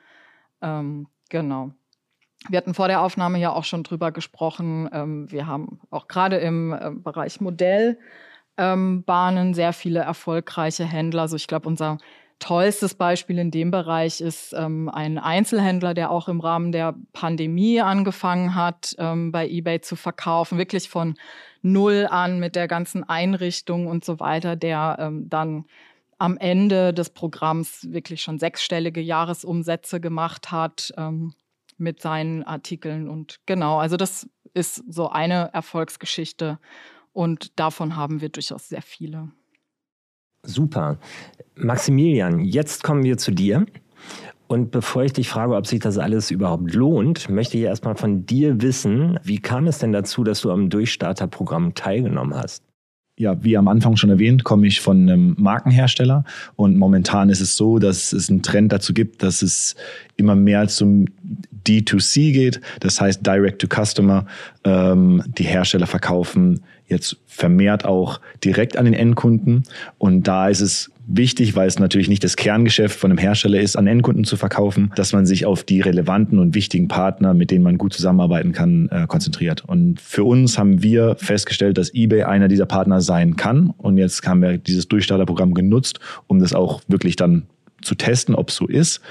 Ähm, 0.62 1.08
genau. 1.30 1.72
Wir 2.50 2.58
hatten 2.58 2.76
vor 2.76 2.88
der 2.88 3.02
Aufnahme 3.02 3.40
ja 3.40 3.52
auch 3.52 3.64
schon 3.64 3.84
drüber 3.84 4.12
gesprochen. 4.12 4.88
Ähm, 4.92 5.32
wir 5.32 5.48
haben 5.48 5.80
auch 5.90 6.08
gerade 6.08 6.38
im 6.38 6.74
äh, 6.74 6.92
Bereich 6.92 7.42
Modellbahnen 7.42 7.98
sehr 9.54 9.74
viele 9.74 10.00
erfolgreiche 10.02 10.86
Händler. 10.86 11.24
Also 11.24 11.36
ich 11.36 11.48
glaube, 11.48 11.68
unser 11.68 11.98
tollstes 12.40 12.96
Beispiel 12.96 13.38
in 13.40 13.52
dem 13.52 13.72
Bereich 13.72 14.22
ist 14.22 14.54
ähm, 14.54 14.90
ein 14.90 15.18
Einzelhändler, 15.18 15.94
der 15.94 16.12
auch 16.12 16.28
im 16.28 16.40
Rahmen 16.40 16.72
der 16.72 16.96
Pandemie 17.14 17.82
angefangen 17.82 18.56
hat, 18.56 18.96
ähm, 19.00 19.32
bei 19.32 19.48
eBay 19.48 19.82
zu 19.82 19.96
verkaufen, 19.96 20.58
wirklich 20.58 20.90
von 20.90 21.16
null 21.62 22.08
an 22.10 22.40
mit 22.40 22.56
der 22.56 22.68
ganzen 22.68 23.04
Einrichtung 23.04 23.88
und 23.88 24.06
so 24.06 24.20
weiter, 24.20 24.56
der 24.56 24.98
ähm, 25.00 25.30
dann 25.30 25.66
am 26.18 26.38
Ende 26.38 26.94
des 26.94 27.12
Programms 27.12 27.92
wirklich 27.92 28.22
schon 28.22 28.40
sechsstellige 28.40 29.02
Jahresumsätze 29.02 30.00
gemacht 30.00 30.52
hat 30.52 30.94
ähm, 30.98 31.34
mit 31.78 32.02
seinen 32.02 32.44
Artikeln. 32.44 33.08
Und 33.08 33.40
genau, 33.46 33.78
also 33.78 33.98
das 33.98 34.28
ist 34.54 34.84
so 34.88 35.10
eine 35.10 35.52
Erfolgsgeschichte 35.54 36.60
und 37.14 37.60
davon 37.60 37.96
haben 37.96 38.22
wir 38.22 38.30
durchaus 38.30 38.70
sehr 38.70 38.82
viele. 38.82 39.32
Super. 40.48 40.98
Maximilian, 41.56 42.40
jetzt 42.40 42.84
kommen 42.84 43.04
wir 43.04 43.18
zu 43.18 43.32
dir. 43.32 43.66
Und 44.48 44.72
bevor 44.72 45.04
ich 45.04 45.12
dich 45.14 45.28
frage, 45.28 45.56
ob 45.56 45.68
sich 45.68 45.82
das 45.82 45.98
alles 45.98 46.32
überhaupt 46.32 46.74
lohnt, 46.74 47.30
möchte 47.30 47.58
ich 47.58 47.66
erstmal 47.66 47.96
von 47.96 48.26
dir 48.26 48.62
wissen, 48.62 49.20
wie 49.24 49.40
kam 49.40 49.68
es 49.68 49.80
denn 49.80 49.92
dazu, 49.92 50.24
dass 50.24 50.42
du 50.42 50.52
am 50.52 50.70
Durchstarterprogramm 50.70 51.76
teilgenommen 51.76 52.34
hast? 52.34 52.64
Ja, 53.20 53.44
wie 53.44 53.58
am 53.58 53.68
Anfang 53.68 53.98
schon 53.98 54.12
erwähnt, 54.12 54.44
komme 54.44 54.68
ich 54.68 54.80
von 54.80 55.02
einem 55.02 55.36
Markenhersteller 55.40 56.24
und 56.56 56.78
momentan 56.78 57.30
ist 57.30 57.42
es 57.42 57.58
so, 57.58 57.80
dass 57.80 58.14
es 58.14 58.30
einen 58.30 58.44
Trend 58.44 58.72
dazu 58.72 58.94
gibt, 58.94 59.24
dass 59.24 59.42
es 59.42 59.76
immer 60.18 60.36
mehr 60.36 60.68
zum 60.68 61.06
D2C 61.66 62.32
geht, 62.32 62.62
das 62.80 63.02
heißt 63.02 63.26
Direct 63.26 63.60
to 63.60 63.68
Customer. 63.68 64.28
Ähm, 64.64 65.24
die 65.26 65.46
Hersteller 65.46 65.88
verkaufen 65.88 66.62
jetzt 66.88 67.18
vermehrt 67.26 67.86
auch 67.86 68.20
direkt 68.44 68.78
an 68.78 68.86
den 68.86 68.94
Endkunden 68.94 69.64
und 69.98 70.28
da 70.28 70.48
ist 70.50 70.62
es 70.62 70.92
wichtig, 71.08 71.56
weil 71.56 71.68
es 71.68 71.80
natürlich 71.80 72.10
nicht 72.10 72.24
das 72.24 72.36
Kerngeschäft 72.36 73.00
von 73.00 73.12
einem 73.12 73.18
Hersteller 73.18 73.60
ist, 73.60 73.78
an 73.78 73.88
Endkunden 73.88 74.26
zu 74.26 74.36
verkaufen, 74.36 74.92
dass 74.96 75.14
man 75.14 75.26
sich 75.26 75.46
auf 75.46 75.64
die 75.64 75.82
relevanten 75.82 76.38
und 76.38 76.54
wichtigen 76.54 76.90
Partner, 76.90 77.34
mit 77.34 77.50
denen 77.50 77.64
man 77.64 77.78
gut 77.78 77.94
zusammenarbeiten 77.94 78.52
kann, 78.52 78.90
äh, 78.90 79.08
konzentriert. 79.08 79.64
Und 79.66 80.02
für 80.02 80.26
uns 80.26 80.58
haben 80.58 80.84
wir 80.84 81.16
festgestellt, 81.18 81.78
dass 81.78 81.94
eBay 81.94 82.24
einer 82.24 82.50
dieser 82.50 82.66
Partner 82.66 83.02
sein 83.02 83.38
kann. 83.38 83.74
Und 83.78 83.98
jetzt 83.98 84.28
haben 84.28 84.42
wir 84.42 84.58
dieses 84.58 84.88
Durchstarterprogramm 84.90 85.54
genutzt, 85.54 86.00
um 86.28 86.40
das 86.40 86.54
auch 86.54 86.82
wirklich 86.88 87.16
dann 87.16 87.44
zu 87.82 87.96
testen, 87.96 88.36
ob 88.36 88.50
es 88.50 88.56
so 88.56 88.68
ist. 88.68 89.02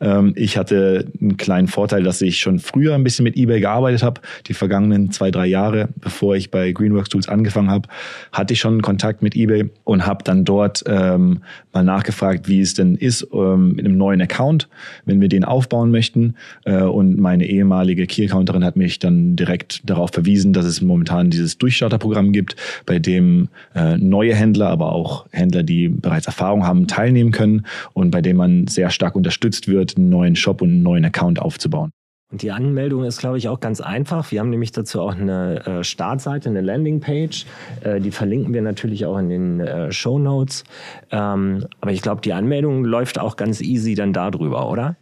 Ähm, 0.00 0.32
ich 0.36 0.56
hatte 0.56 1.06
einen 1.20 1.36
kleinen 1.36 1.68
Vorteil, 1.68 2.02
dass 2.02 2.20
ich 2.22 2.38
schon 2.38 2.58
früher 2.58 2.94
ein 2.94 3.04
bisschen 3.04 3.24
mit 3.24 3.36
eBay 3.36 3.60
gearbeitet 3.60 4.02
habe. 4.02 4.20
Die 4.46 4.54
vergangenen 4.54 5.10
zwei, 5.10 5.30
drei 5.30 5.46
Jahre, 5.46 5.88
bevor 5.96 6.36
ich 6.36 6.50
bei 6.50 6.72
Greenworks 6.72 7.08
Tools 7.08 7.28
angefangen 7.28 7.70
habe, 7.70 7.88
hatte 8.32 8.54
ich 8.54 8.60
schon 8.60 8.82
Kontakt 8.82 9.22
mit 9.22 9.36
eBay 9.36 9.70
und 9.84 10.06
habe 10.06 10.24
dann 10.24 10.44
dort 10.44 10.84
ähm, 10.86 11.40
mal 11.72 11.84
nachgefragt, 11.84 12.48
wie 12.48 12.60
es 12.60 12.74
denn 12.74 12.94
ist 12.94 13.26
ähm, 13.32 13.72
mit 13.72 13.84
einem 13.84 13.96
neuen 13.96 14.20
Account, 14.20 14.68
wenn 15.04 15.20
wir 15.20 15.28
den 15.28 15.44
aufbauen 15.44 15.90
möchten. 15.90 16.34
Äh, 16.64 16.82
und 16.82 17.18
meine 17.18 17.46
ehemalige 17.46 18.06
Key-Accounterin 18.06 18.64
hat 18.64 18.76
mich 18.76 18.98
dann 18.98 19.36
direkt 19.36 19.88
darauf 19.88 20.10
verwiesen, 20.10 20.52
dass 20.52 20.64
es 20.64 20.80
momentan 20.80 21.30
dieses 21.30 21.58
Durchstarterprogramm 21.58 22.32
gibt, 22.32 22.56
bei 22.86 22.98
dem 22.98 23.48
äh, 23.74 23.96
neue 23.96 24.34
Händler, 24.34 24.68
aber 24.68 24.92
auch 24.92 25.26
Händler, 25.32 25.62
die 25.62 25.88
bereits 25.88 26.26
Erfahrung 26.26 26.66
haben, 26.66 26.86
teilnehmen 26.86 27.32
können 27.32 27.66
und 27.92 28.10
bei 28.10 28.22
dem 28.22 28.36
man 28.36 28.66
sehr 28.66 28.90
stark 28.90 29.16
unterstützt 29.16 29.68
wird, 29.68 29.83
einen 29.96 30.08
neuen 30.08 30.36
Shop 30.36 30.62
und 30.62 30.70
einen 30.70 30.82
neuen 30.82 31.04
Account 31.04 31.40
aufzubauen. 31.40 31.90
Und 32.32 32.42
die 32.42 32.50
Anmeldung 32.50 33.04
ist, 33.04 33.18
glaube 33.18 33.38
ich, 33.38 33.48
auch 33.48 33.60
ganz 33.60 33.80
einfach. 33.80 34.32
Wir 34.32 34.40
haben 34.40 34.50
nämlich 34.50 34.72
dazu 34.72 35.00
auch 35.00 35.14
eine 35.14 35.64
äh, 35.66 35.84
Startseite, 35.84 36.48
eine 36.48 36.62
Landingpage. 36.62 37.46
Äh, 37.82 38.00
die 38.00 38.10
verlinken 38.10 38.52
wir 38.52 38.62
natürlich 38.62 39.06
auch 39.06 39.18
in 39.18 39.28
den 39.28 39.60
äh, 39.60 39.92
Show 39.92 40.18
Notes. 40.18 40.64
Ähm, 41.12 41.66
aber 41.80 41.92
ich 41.92 42.02
glaube, 42.02 42.22
die 42.22 42.32
Anmeldung 42.32 42.84
läuft 42.84 43.20
auch 43.20 43.36
ganz 43.36 43.60
easy 43.60 43.94
dann 43.94 44.12
darüber, 44.12 44.68
oder? 44.68 44.96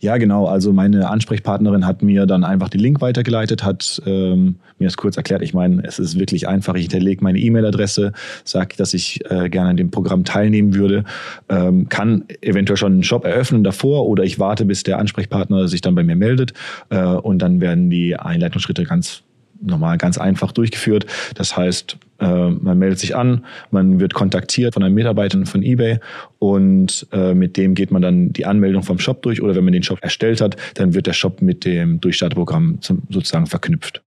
Ja, 0.00 0.16
genau. 0.16 0.46
Also 0.46 0.72
meine 0.72 1.10
Ansprechpartnerin 1.10 1.86
hat 1.86 2.02
mir 2.02 2.24
dann 2.24 2.42
einfach 2.42 2.70
den 2.70 2.80
Link 2.80 3.02
weitergeleitet, 3.02 3.62
hat 3.62 4.00
ähm, 4.06 4.56
mir 4.78 4.86
das 4.86 4.96
kurz 4.96 5.18
erklärt. 5.18 5.42
Ich 5.42 5.52
meine, 5.52 5.82
es 5.84 5.98
ist 5.98 6.18
wirklich 6.18 6.48
einfach. 6.48 6.74
Ich 6.74 6.82
hinterlege 6.82 7.22
meine 7.22 7.38
E-Mail-Adresse, 7.38 8.12
sage, 8.44 8.76
dass 8.78 8.94
ich 8.94 9.20
äh, 9.30 9.50
gerne 9.50 9.70
an 9.70 9.76
dem 9.76 9.90
Programm 9.90 10.24
teilnehmen 10.24 10.74
würde, 10.74 11.04
ähm, 11.50 11.90
kann 11.90 12.24
eventuell 12.40 12.78
schon 12.78 12.92
einen 12.92 13.02
Shop 13.02 13.26
eröffnen 13.26 13.62
davor 13.62 14.06
oder 14.06 14.24
ich 14.24 14.38
warte, 14.38 14.64
bis 14.64 14.84
der 14.84 14.98
Ansprechpartner 14.98 15.68
sich 15.68 15.82
dann 15.82 15.94
bei 15.94 16.02
mir 16.02 16.16
meldet 16.16 16.54
äh, 16.88 17.02
und 17.02 17.40
dann 17.40 17.60
werden 17.60 17.90
die 17.90 18.16
Einleitungsschritte 18.16 18.84
ganz 18.84 19.22
normal 19.60 19.98
ganz 19.98 20.18
einfach 20.18 20.52
durchgeführt. 20.52 21.06
Das 21.34 21.56
heißt, 21.56 21.96
äh, 22.20 22.50
man 22.50 22.78
meldet 22.78 22.98
sich 22.98 23.16
an, 23.16 23.44
man 23.70 24.00
wird 24.00 24.14
kontaktiert 24.14 24.74
von 24.74 24.82
einem 24.82 24.94
Mitarbeiter 24.94 25.44
von 25.46 25.62
eBay 25.62 25.98
und 26.38 27.06
äh, 27.12 27.34
mit 27.34 27.56
dem 27.56 27.74
geht 27.74 27.90
man 27.90 28.02
dann 28.02 28.32
die 28.32 28.46
Anmeldung 28.46 28.82
vom 28.82 28.98
Shop 28.98 29.22
durch 29.22 29.42
oder 29.42 29.54
wenn 29.54 29.64
man 29.64 29.72
den 29.72 29.82
Shop 29.82 29.98
erstellt 30.02 30.40
hat, 30.40 30.56
dann 30.74 30.94
wird 30.94 31.06
der 31.06 31.12
Shop 31.12 31.42
mit 31.42 31.64
dem 31.64 32.00
Durchstartprogramm 32.00 32.78
sozusagen 32.80 33.46
verknüpft. 33.46 34.02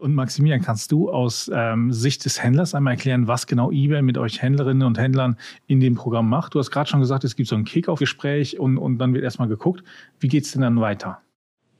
Und 0.00 0.14
Maximilian, 0.14 0.62
kannst 0.62 0.92
du 0.92 1.10
aus 1.10 1.50
ähm, 1.52 1.92
Sicht 1.92 2.24
des 2.24 2.42
Händlers 2.42 2.74
einmal 2.74 2.94
erklären, 2.94 3.26
was 3.26 3.46
genau 3.46 3.70
eBay 3.70 4.00
mit 4.00 4.16
euch 4.16 4.40
Händlerinnen 4.40 4.86
und 4.86 4.98
Händlern 4.98 5.36
in 5.66 5.78
dem 5.78 5.94
Programm 5.94 6.26
macht? 6.26 6.54
Du 6.54 6.58
hast 6.58 6.70
gerade 6.70 6.88
schon 6.88 7.00
gesagt, 7.00 7.22
es 7.24 7.36
gibt 7.36 7.50
so 7.50 7.54
ein 7.54 7.64
Kick-Off-Gespräch 7.64 8.58
und, 8.58 8.78
und 8.78 8.96
dann 8.96 9.12
wird 9.12 9.24
erstmal 9.24 9.48
geguckt. 9.48 9.84
Wie 10.18 10.28
geht 10.28 10.44
es 10.44 10.52
denn 10.52 10.62
dann 10.62 10.80
weiter? 10.80 11.20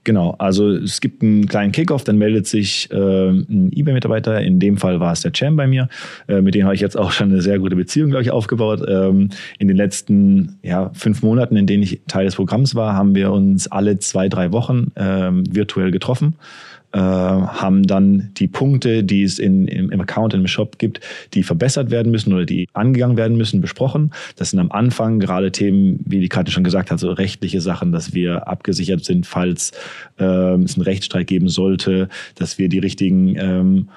Genau, 0.04 0.34
also 0.38 0.70
es 0.70 1.02
gibt 1.02 1.22
einen 1.22 1.46
kleinen 1.46 1.72
Kickoff, 1.72 2.04
dann 2.04 2.16
meldet 2.16 2.46
sich 2.46 2.90
äh, 2.90 3.28
ein 3.28 3.70
eBay-Mitarbeiter, 3.70 4.40
in 4.40 4.58
dem 4.58 4.78
Fall 4.78 4.98
war 4.98 5.12
es 5.12 5.20
der 5.20 5.32
Cem 5.36 5.56
bei 5.56 5.66
mir, 5.66 5.88
äh, 6.26 6.40
mit 6.40 6.54
dem 6.54 6.64
habe 6.64 6.74
ich 6.74 6.80
jetzt 6.80 6.96
auch 6.96 7.12
schon 7.12 7.30
eine 7.30 7.42
sehr 7.42 7.58
gute 7.58 7.76
Beziehung, 7.76 8.08
glaube 8.08 8.22
ich, 8.22 8.30
aufgebaut. 8.30 8.82
Ähm, 8.88 9.28
in 9.58 9.68
den 9.68 9.76
letzten 9.76 10.58
ja, 10.62 10.90
fünf 10.94 11.22
Monaten, 11.22 11.56
in 11.56 11.66
denen 11.66 11.82
ich 11.82 12.00
Teil 12.08 12.24
des 12.24 12.36
Programms 12.36 12.74
war, 12.74 12.94
haben 12.94 13.14
wir 13.14 13.30
uns 13.30 13.70
alle 13.70 13.98
zwei, 13.98 14.30
drei 14.30 14.52
Wochen 14.52 14.90
ähm, 14.96 15.44
virtuell 15.50 15.90
getroffen 15.90 16.34
äh, 16.34 16.69
haben 16.98 17.84
dann 17.84 18.30
die 18.34 18.48
Punkte, 18.48 19.04
die 19.04 19.22
es 19.22 19.38
in, 19.38 19.68
im, 19.68 19.90
im 19.90 20.00
Account, 20.00 20.34
im 20.34 20.46
Shop 20.46 20.78
gibt, 20.78 21.00
die 21.34 21.42
verbessert 21.42 21.90
werden 21.90 22.10
müssen 22.10 22.32
oder 22.32 22.46
die 22.46 22.68
angegangen 22.72 23.16
werden 23.16 23.36
müssen, 23.36 23.60
besprochen. 23.60 24.12
Das 24.36 24.50
sind 24.50 24.58
am 24.58 24.72
Anfang 24.72 25.20
gerade 25.20 25.52
Themen, 25.52 26.00
wie 26.04 26.20
die 26.20 26.28
Karte 26.28 26.50
schon 26.50 26.64
gesagt 26.64 26.90
hat, 26.90 26.98
so 26.98 27.12
rechtliche 27.12 27.60
Sachen, 27.60 27.92
dass 27.92 28.12
wir 28.12 28.48
abgesichert 28.48 29.04
sind, 29.04 29.26
falls 29.26 29.72
äh, 30.18 30.24
es 30.24 30.74
einen 30.74 30.82
Rechtsstreit 30.82 31.26
geben 31.26 31.48
sollte, 31.48 32.08
dass 32.34 32.58
wir 32.58 32.68
die 32.68 32.78
richtigen 32.78 33.36
ähm, 33.36 33.88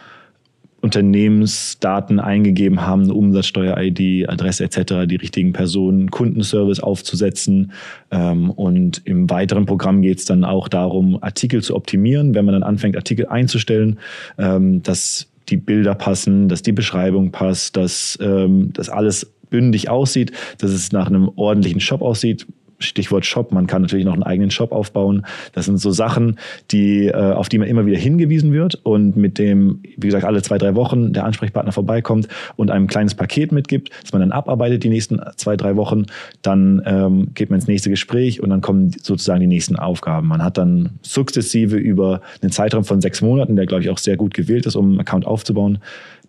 Unternehmensdaten 0.84 2.20
eingegeben 2.20 2.82
haben, 2.82 3.04
eine 3.04 3.14
Umsatzsteuer-ID, 3.14 4.30
Adresse 4.30 4.66
etc., 4.66 5.08
die 5.08 5.16
richtigen 5.16 5.54
Personen, 5.54 6.12
Kundenservice 6.12 6.82
aufzusetzen. 6.82 7.72
Ähm, 8.12 8.52
und 8.52 9.02
im 9.06 9.30
weiteren 9.30 9.66
Programm 9.66 10.02
geht 10.02 10.20
es 10.20 10.26
dann 10.26 10.44
auch 10.44 10.68
darum, 10.68 11.24
Artikel 11.24 11.64
zu 11.64 11.74
optimieren, 11.78 12.36
wenn 12.36 12.44
man 12.44 12.54
dann 12.54 12.64
anfängt, 12.64 12.98
Artikel 12.98 13.28
einzustellen, 13.28 13.98
ähm, 14.38 14.84
dass 14.84 15.30
die 15.48 15.56
Bilder 15.56 15.96
passen, 15.96 16.50
dass 16.50 16.64
die 16.64 16.74
Beschreibung 16.74 17.32
passt, 17.32 17.78
dass 17.78 18.20
ähm, 18.22 18.72
das 18.74 18.90
alles 18.90 19.32
bündig 19.50 19.90
aussieht, 19.90 20.34
dass 20.58 20.72
es 20.72 20.92
nach 20.92 21.08
einem 21.08 21.30
ordentlichen 21.38 21.80
Shop 21.80 22.02
aussieht. 22.02 22.46
Stichwort 22.84 23.26
Shop, 23.26 23.52
man 23.52 23.68
kann 23.68 23.82
natürlich 23.82 24.06
noch 24.06 24.14
einen 24.14 24.24
eigenen 24.24 24.52
Shop 24.52 24.72
aufbauen. 24.72 25.26
Das 25.54 25.66
sind 25.66 25.78
so 25.78 25.92
Sachen, 25.92 26.40
die, 26.72 27.08
äh, 27.08 27.14
auf 27.14 27.50
die 27.50 27.58
man 27.58 27.68
immer 27.68 27.86
wieder 27.86 27.98
hingewiesen 27.98 28.54
wird 28.54 28.76
und 28.84 29.16
mit 29.16 29.38
dem, 29.38 29.82
wie 29.98 30.08
gesagt, 30.08 30.26
alle 30.26 30.42
zwei, 30.42 30.58
drei 30.58 30.76
Wochen 30.76 31.14
der 31.14 31.26
Ansprechpartner 31.26 31.72
vorbeikommt 31.72 32.28
und 32.56 32.72
einem 32.72 32.88
kleines 32.88 33.16
Paket 33.16 33.52
mitgibt, 33.52 33.90
das 34.02 34.12
man 34.14 34.22
dann 34.22 34.32
abarbeitet 34.32 34.84
die 34.84 34.90
nächsten 34.90 35.20
zwei, 35.38 35.58
drei 35.58 35.76
Wochen. 35.76 36.06
Dann 36.42 36.82
ähm, 36.86 37.30
geht 37.34 37.50
man 37.50 37.60
ins 37.60 37.68
nächste 37.68 37.90
Gespräch 37.90 38.42
und 38.42 38.50
dann 38.50 38.62
kommen 38.62 38.92
sozusagen 39.02 39.42
die 39.42 39.48
nächsten 39.48 39.76
Aufgaben. 39.76 40.28
Man 40.28 40.44
hat 40.44 40.58
dann 40.58 41.00
sukzessive 41.02 41.78
über 41.78 42.22
einen 42.42 42.52
Zeitraum 42.52 42.84
von 42.84 43.02
sechs 43.02 43.22
Monaten, 43.22 43.56
der, 43.56 43.66
glaube 43.66 43.84
ich, 43.84 43.90
auch 43.90 43.98
sehr 43.98 44.18
gut 44.18 44.34
gewählt 44.34 44.66
ist, 44.66 44.76
um 44.76 44.92
einen 44.92 45.00
Account 45.00 45.26
aufzubauen, 45.26 45.80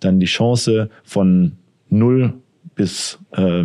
dann 0.01 0.21
die 0.21 0.27
Chance 0.27 0.91
von 1.05 1.53
null 1.91 2.35
bis 2.75 3.19
äh, 3.33 3.65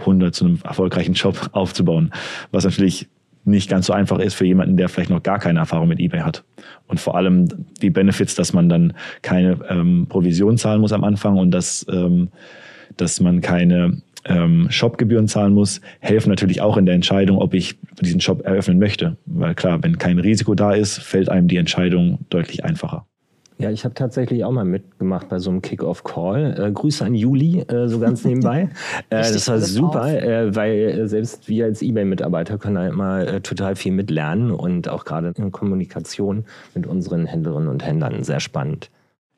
100 0.00 0.34
zu 0.34 0.44
einem 0.44 0.58
erfolgreichen 0.64 1.14
Job 1.14 1.50
aufzubauen, 1.52 2.12
was 2.50 2.64
natürlich 2.64 3.08
nicht 3.44 3.70
ganz 3.70 3.86
so 3.86 3.92
einfach 3.92 4.18
ist 4.18 4.34
für 4.34 4.44
jemanden, 4.44 4.76
der 4.76 4.88
vielleicht 4.88 5.10
noch 5.10 5.22
gar 5.22 5.38
keine 5.38 5.60
Erfahrung 5.60 5.88
mit 5.88 5.98
eBay 5.98 6.20
hat. 6.20 6.44
Und 6.86 7.00
vor 7.00 7.16
allem 7.16 7.48
die 7.80 7.90
Benefits, 7.90 8.34
dass 8.34 8.52
man 8.52 8.68
dann 8.68 8.92
keine 9.22 9.58
ähm, 9.68 10.06
Provision 10.08 10.58
zahlen 10.58 10.80
muss 10.80 10.92
am 10.92 11.04
Anfang 11.04 11.38
und 11.38 11.50
dass, 11.50 11.86
ähm, 11.90 12.28
dass 12.96 13.20
man 13.20 13.40
keine 13.40 14.02
ähm, 14.26 14.66
Shopgebühren 14.70 15.28
zahlen 15.28 15.54
muss, 15.54 15.80
helfen 16.00 16.28
natürlich 16.28 16.60
auch 16.60 16.76
in 16.76 16.86
der 16.86 16.94
Entscheidung, 16.94 17.38
ob 17.38 17.54
ich 17.54 17.78
diesen 18.00 18.20
Shop 18.20 18.44
eröffnen 18.44 18.78
möchte. 18.78 19.16
Weil 19.24 19.54
klar, 19.54 19.82
wenn 19.82 19.98
kein 19.98 20.18
Risiko 20.18 20.54
da 20.54 20.72
ist, 20.72 20.98
fällt 20.98 21.30
einem 21.30 21.48
die 21.48 21.56
Entscheidung 21.56 22.18
deutlich 22.28 22.64
einfacher. 22.64 23.06
Ja, 23.60 23.70
ich 23.70 23.84
habe 23.84 23.94
tatsächlich 23.94 24.42
auch 24.42 24.52
mal 24.52 24.64
mitgemacht 24.64 25.28
bei 25.28 25.38
so 25.38 25.50
einem 25.50 25.60
Kick-Off-Call. 25.60 26.68
Äh, 26.68 26.72
Grüße 26.72 27.04
an 27.04 27.14
Juli, 27.14 27.60
äh, 27.60 27.88
so 27.88 27.98
ganz 27.98 28.24
nebenbei. 28.24 28.70
äh, 29.10 29.18
das 29.18 29.48
war 29.48 29.58
super, 29.58 30.22
äh, 30.22 30.56
weil 30.56 31.06
selbst 31.08 31.46
wir 31.46 31.66
als 31.66 31.82
eBay-Mitarbeiter 31.82 32.56
können 32.56 32.76
da 32.76 32.88
immer 32.88 33.20
äh, 33.26 33.40
total 33.42 33.76
viel 33.76 33.92
mitlernen 33.92 34.50
und 34.50 34.88
auch 34.88 35.04
gerade 35.04 35.34
in 35.36 35.52
Kommunikation 35.52 36.46
mit 36.74 36.86
unseren 36.86 37.26
Händlerinnen 37.26 37.68
und 37.68 37.84
Händlern 37.84 38.24
sehr 38.24 38.40
spannend. 38.40 38.90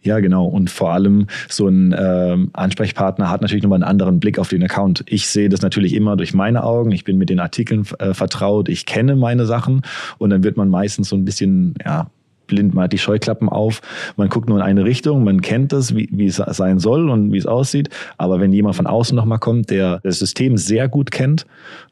Ja, 0.03 0.21
genau. 0.21 0.47
Und 0.47 0.71
vor 0.71 0.93
allem 0.93 1.27
so 1.49 1.67
ein 1.67 1.95
ähm, 1.99 2.51
Ansprechpartner 2.53 3.29
hat 3.29 3.41
natürlich 3.41 3.65
nochmal 3.65 3.83
einen 3.83 3.91
anderen 3.91 4.21
Blick 4.21 4.39
auf 4.39 4.49
den 4.49 4.63
Account. 4.63 5.05
Ich 5.07 5.29
sehe 5.29 5.49
das 5.49 5.63
natürlich 5.63 5.95
immer 5.95 6.17
durch 6.17 6.33
meine 6.33 6.63
Augen. 6.63 6.93
Ich 6.93 7.05
bin 7.05 7.19
mit 7.19 7.29
den 7.29 7.41
Artikeln 7.41 7.87
äh, 7.99 8.15
vertraut. 8.15 8.69
Ich 8.69 8.87
kenne 8.87 9.17
meine 9.17 9.47
Sachen. 9.47 9.83
Und 10.19 10.31
dann 10.31 10.45
wird 10.45 10.57
man 10.57 10.69
meistens 10.69 11.09
so 11.09 11.17
ein 11.17 11.25
bisschen, 11.25 11.75
ja, 11.85 12.09
blind, 12.53 12.75
man 12.75 12.85
hat 12.85 12.93
die 12.93 12.99
Scheuklappen 12.99 13.49
auf, 13.49 13.81
man 14.17 14.29
guckt 14.29 14.49
nur 14.49 14.59
in 14.59 14.65
eine 14.65 14.85
Richtung, 14.85 15.25
man 15.25 15.41
kennt 15.41 15.73
das, 15.73 15.97
wie, 15.97 16.09
wie 16.13 16.27
es 16.27 16.37
sein 16.37 16.79
soll 16.79 17.09
und 17.09 17.33
wie 17.33 17.39
es 17.39 17.47
aussieht. 17.47 17.89
Aber 18.19 18.41
wenn 18.41 18.53
jemand 18.53 18.77
von 18.77 18.87
außen 18.87 19.17
nochmal 19.17 19.39
kommt, 19.39 19.71
der 19.71 20.01
das 20.03 20.19
System 20.19 20.57
sehr 20.59 20.89
gut 20.89 21.11
kennt, 21.11 21.47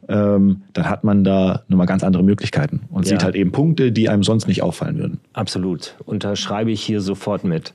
ähm, 0.09 0.63
dann 0.73 0.91
hat 0.91 1.05
man 1.05 1.25
da 1.25 1.63
nochmal 1.69 1.87
ganz 1.87 2.03
andere 2.03 2.23
Möglichkeiten 2.23 2.81
und 2.91 3.07
ja. 3.07 3.11
sieht 3.11 3.25
halt 3.25 3.37
eben 3.37 3.53
Punkte, 3.53 3.93
die 3.93 4.09
einem 4.09 4.23
sonst 4.23 4.49
nicht 4.49 4.63
auffallen 4.63 4.99
würden. 4.99 5.21
Absolut. 5.33 5.95
Unterschreibe 6.05 6.71
ich 6.71 6.83
hier 6.83 7.01
sofort 7.01 7.45
mit. 7.45 7.73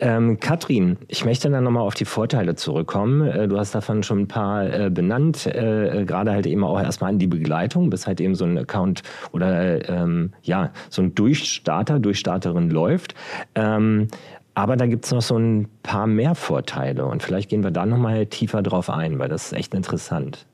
Ähm, 0.00 0.38
Katrin, 0.38 0.98
ich 1.08 1.24
möchte 1.24 1.50
dann 1.50 1.64
nochmal 1.64 1.82
auf 1.82 1.94
die 1.94 2.04
Vorteile 2.04 2.54
zurückkommen. 2.54 3.26
Äh, 3.26 3.48
du 3.48 3.58
hast 3.58 3.74
davon 3.74 4.02
schon 4.02 4.20
ein 4.20 4.28
paar 4.28 4.66
äh, 4.66 4.90
benannt, 4.90 5.46
äh, 5.46 6.04
gerade 6.06 6.32
halt 6.32 6.46
eben 6.46 6.62
auch 6.62 6.78
erstmal 6.78 7.10
an 7.10 7.18
die 7.18 7.26
Begleitung, 7.26 7.90
bis 7.90 8.06
halt 8.06 8.20
eben 8.20 8.34
so 8.34 8.44
ein 8.44 8.58
Account 8.58 9.02
oder 9.32 9.88
ähm, 9.88 10.32
ja, 10.42 10.70
so 10.90 11.02
ein 11.02 11.14
Durchstarter, 11.14 12.00
Durchstarterin 12.28 12.70
läuft. 12.70 13.14
Ähm, 13.54 14.08
aber 14.54 14.76
da 14.76 14.86
gibt 14.86 15.04
es 15.04 15.12
noch 15.12 15.22
so 15.22 15.36
ein 15.38 15.68
paar 15.82 16.06
mehr 16.06 16.34
Vorteile 16.34 17.06
und 17.06 17.22
vielleicht 17.22 17.48
gehen 17.48 17.62
wir 17.62 17.70
da 17.70 17.86
nochmal 17.86 18.26
tiefer 18.26 18.62
drauf 18.62 18.90
ein, 18.90 19.18
weil 19.18 19.28
das 19.28 19.46
ist 19.46 19.52
echt 19.52 19.74
interessant. 19.74 20.46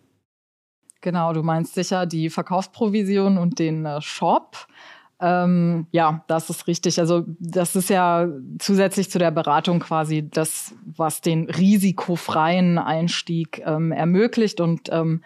Genau, 1.01 1.33
du 1.33 1.43
meinst 1.43 1.75
sicher 1.75 2.07
die 2.07 2.31
Verkaufsprovision 2.31 3.39
und 3.39 3.59
den 3.59 3.85
äh, 3.85 4.01
Shop. 4.01 4.67
Ähm, 5.21 5.87
ja, 5.91 6.25
das 6.29 6.51
ist 6.51 6.67
richtig. 6.67 6.99
Also 6.99 7.25
das 7.39 7.77
ist 7.77 7.89
ja 7.89 8.29
zusätzlich 8.59 9.11
zu 9.11 9.19
der 9.19 9.31
Beratung 9.31 9.81
quasi 9.81 10.29
das, 10.29 10.75
was 10.85 11.21
den 11.21 11.49
risikofreien 11.49 12.79
Einstieg 12.79 13.63
ähm, 13.65 13.93
ermöglicht 13.93 14.61
und 14.61 14.91
ähm, 14.93 15.23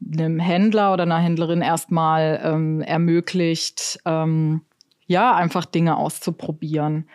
einem 0.00 0.38
Händler 0.38 0.92
oder 0.92 1.02
einer 1.02 1.18
Händlerin 1.18 1.62
erstmal 1.62 2.40
ähm, 2.42 2.80
ermöglicht, 2.80 4.00
ähm, 4.04 4.62
ja, 5.08 5.34
einfach 5.34 5.64
Dinge 5.64 5.96
auszuprobieren. 5.96 7.08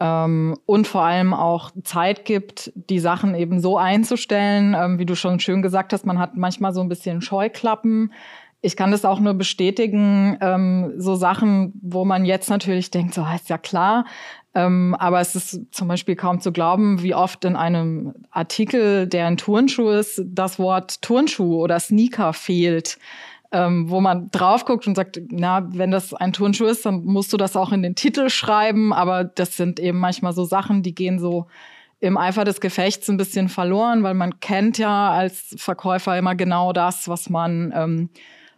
Ähm, 0.00 0.56
und 0.66 0.88
vor 0.88 1.02
allem 1.02 1.32
auch 1.32 1.70
Zeit 1.84 2.24
gibt, 2.24 2.72
die 2.74 2.98
Sachen 2.98 3.36
eben 3.36 3.60
so 3.60 3.78
einzustellen, 3.78 4.74
ähm, 4.76 4.98
wie 4.98 5.06
du 5.06 5.14
schon 5.14 5.38
schön 5.38 5.62
gesagt 5.62 5.92
hast, 5.92 6.04
man 6.04 6.18
hat 6.18 6.36
manchmal 6.36 6.72
so 6.72 6.80
ein 6.80 6.88
bisschen 6.88 7.22
Scheuklappen. 7.22 8.12
Ich 8.60 8.76
kann 8.76 8.90
das 8.90 9.04
auch 9.04 9.20
nur 9.20 9.34
bestätigen, 9.34 10.36
ähm, 10.40 10.94
so 10.96 11.14
Sachen, 11.14 11.78
wo 11.82 12.04
man 12.04 12.24
jetzt 12.24 12.50
natürlich 12.50 12.90
denkt, 12.90 13.14
so 13.14 13.28
heißt 13.28 13.50
ja 13.50 13.58
klar, 13.58 14.06
ähm, 14.54 14.96
aber 14.98 15.20
es 15.20 15.36
ist 15.36 15.60
zum 15.70 15.86
Beispiel 15.86 16.16
kaum 16.16 16.40
zu 16.40 16.50
glauben, 16.50 17.02
wie 17.02 17.14
oft 17.14 17.44
in 17.44 17.56
einem 17.56 18.14
Artikel, 18.30 19.06
der 19.06 19.26
ein 19.26 19.36
Turnschuh 19.36 19.90
ist, 19.90 20.22
das 20.24 20.58
Wort 20.58 21.02
Turnschuh 21.02 21.62
oder 21.62 21.78
Sneaker 21.78 22.32
fehlt 22.32 22.98
ähm, 23.54 23.88
wo 23.88 24.00
man 24.00 24.30
drauf 24.32 24.64
guckt 24.64 24.86
und 24.88 24.96
sagt, 24.96 25.20
na, 25.30 25.66
wenn 25.72 25.92
das 25.92 26.12
ein 26.12 26.32
Turnschuh 26.32 26.66
ist, 26.66 26.84
dann 26.84 27.04
musst 27.04 27.32
du 27.32 27.36
das 27.36 27.56
auch 27.56 27.70
in 27.70 27.82
den 27.82 27.94
Titel 27.94 28.28
schreiben. 28.28 28.92
Aber 28.92 29.22
das 29.22 29.56
sind 29.56 29.78
eben 29.78 29.98
manchmal 29.98 30.32
so 30.32 30.44
Sachen, 30.44 30.82
die 30.82 30.94
gehen 30.94 31.20
so 31.20 31.46
im 32.00 32.18
Eifer 32.18 32.44
des 32.44 32.60
Gefechts 32.60 33.08
ein 33.08 33.16
bisschen 33.16 33.48
verloren, 33.48 34.02
weil 34.02 34.14
man 34.14 34.40
kennt 34.40 34.76
ja 34.76 35.10
als 35.10 35.54
Verkäufer 35.56 36.18
immer 36.18 36.34
genau 36.34 36.72
das, 36.72 37.08
was 37.08 37.30
man 37.30 37.72
ähm, 37.74 38.10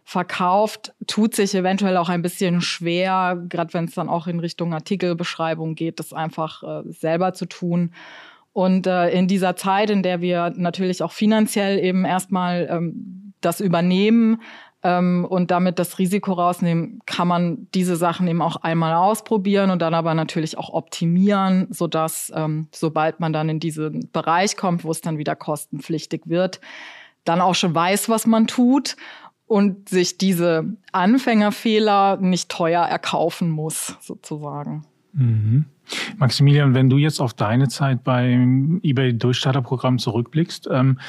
verkauft, 0.03 0.93
tut 1.05 1.35
sich 1.35 1.53
eventuell 1.53 1.95
auch 1.97 2.09
ein 2.09 2.23
bisschen 2.23 2.61
schwer, 2.61 3.41
gerade 3.49 3.73
wenn 3.75 3.85
es 3.85 3.93
dann 3.93 4.09
auch 4.09 4.25
in 4.25 4.39
Richtung 4.39 4.73
Artikelbeschreibung 4.73 5.75
geht, 5.75 5.99
das 5.99 6.11
einfach 6.11 6.63
äh, 6.63 6.91
selber 6.91 7.33
zu 7.33 7.45
tun. 7.45 7.91
Und 8.51 8.87
äh, 8.87 9.09
in 9.11 9.27
dieser 9.27 9.55
Zeit, 9.55 9.91
in 9.91 10.01
der 10.01 10.21
wir 10.21 10.51
natürlich 10.55 11.03
auch 11.03 11.11
finanziell 11.11 11.77
eben 11.77 12.05
erstmal 12.05 12.67
ähm, 12.71 13.33
das 13.41 13.59
übernehmen, 13.59 14.41
ähm, 14.87 15.25
und 15.25 15.51
damit 15.51 15.79
das 15.79 15.99
Risiko 15.99 16.31
rausnehmen, 16.31 17.01
kann 17.05 17.27
man 17.27 17.67
diese 17.73 17.97
Sachen 17.97 18.25
eben 18.29 18.41
auch 18.41 18.55
einmal 18.55 18.93
ausprobieren 18.93 19.69
und 19.69 19.81
dann 19.81 19.93
aber 19.93 20.13
natürlich 20.13 20.57
auch 20.57 20.69
optimieren, 20.69 21.67
sodass 21.71 22.31
ähm, 22.33 22.69
sobald 22.71 23.19
man 23.19 23.33
dann 23.33 23.49
in 23.49 23.59
diesen 23.59 24.09
Bereich 24.13 24.55
kommt, 24.55 24.85
wo 24.85 24.91
es 24.91 25.01
dann 25.01 25.17
wieder 25.17 25.35
kostenpflichtig 25.35 26.21
wird, 26.25 26.61
dann 27.25 27.41
auch 27.41 27.55
schon 27.55 27.75
weiß, 27.75 28.07
was 28.07 28.25
man 28.25 28.47
tut 28.47 28.95
und 29.45 29.89
sich 29.89 30.17
diese 30.17 30.63
Anfängerfehler 30.93 32.15
nicht 32.21 32.47
teuer 32.47 32.83
erkaufen 32.83 33.49
muss, 33.49 33.97
sozusagen. 33.99 34.85
Mhm. 35.11 35.65
Maximilian, 36.17 36.73
wenn 36.73 36.89
du 36.89 36.97
jetzt 36.97 37.19
auf 37.19 37.33
deine 37.33 37.67
Zeit 37.67 38.05
beim 38.05 38.79
eBay 38.83 39.13
Durchstarterprogramm 39.17 39.99
zurückblickst, 39.99 40.69
ähm, 40.71 40.99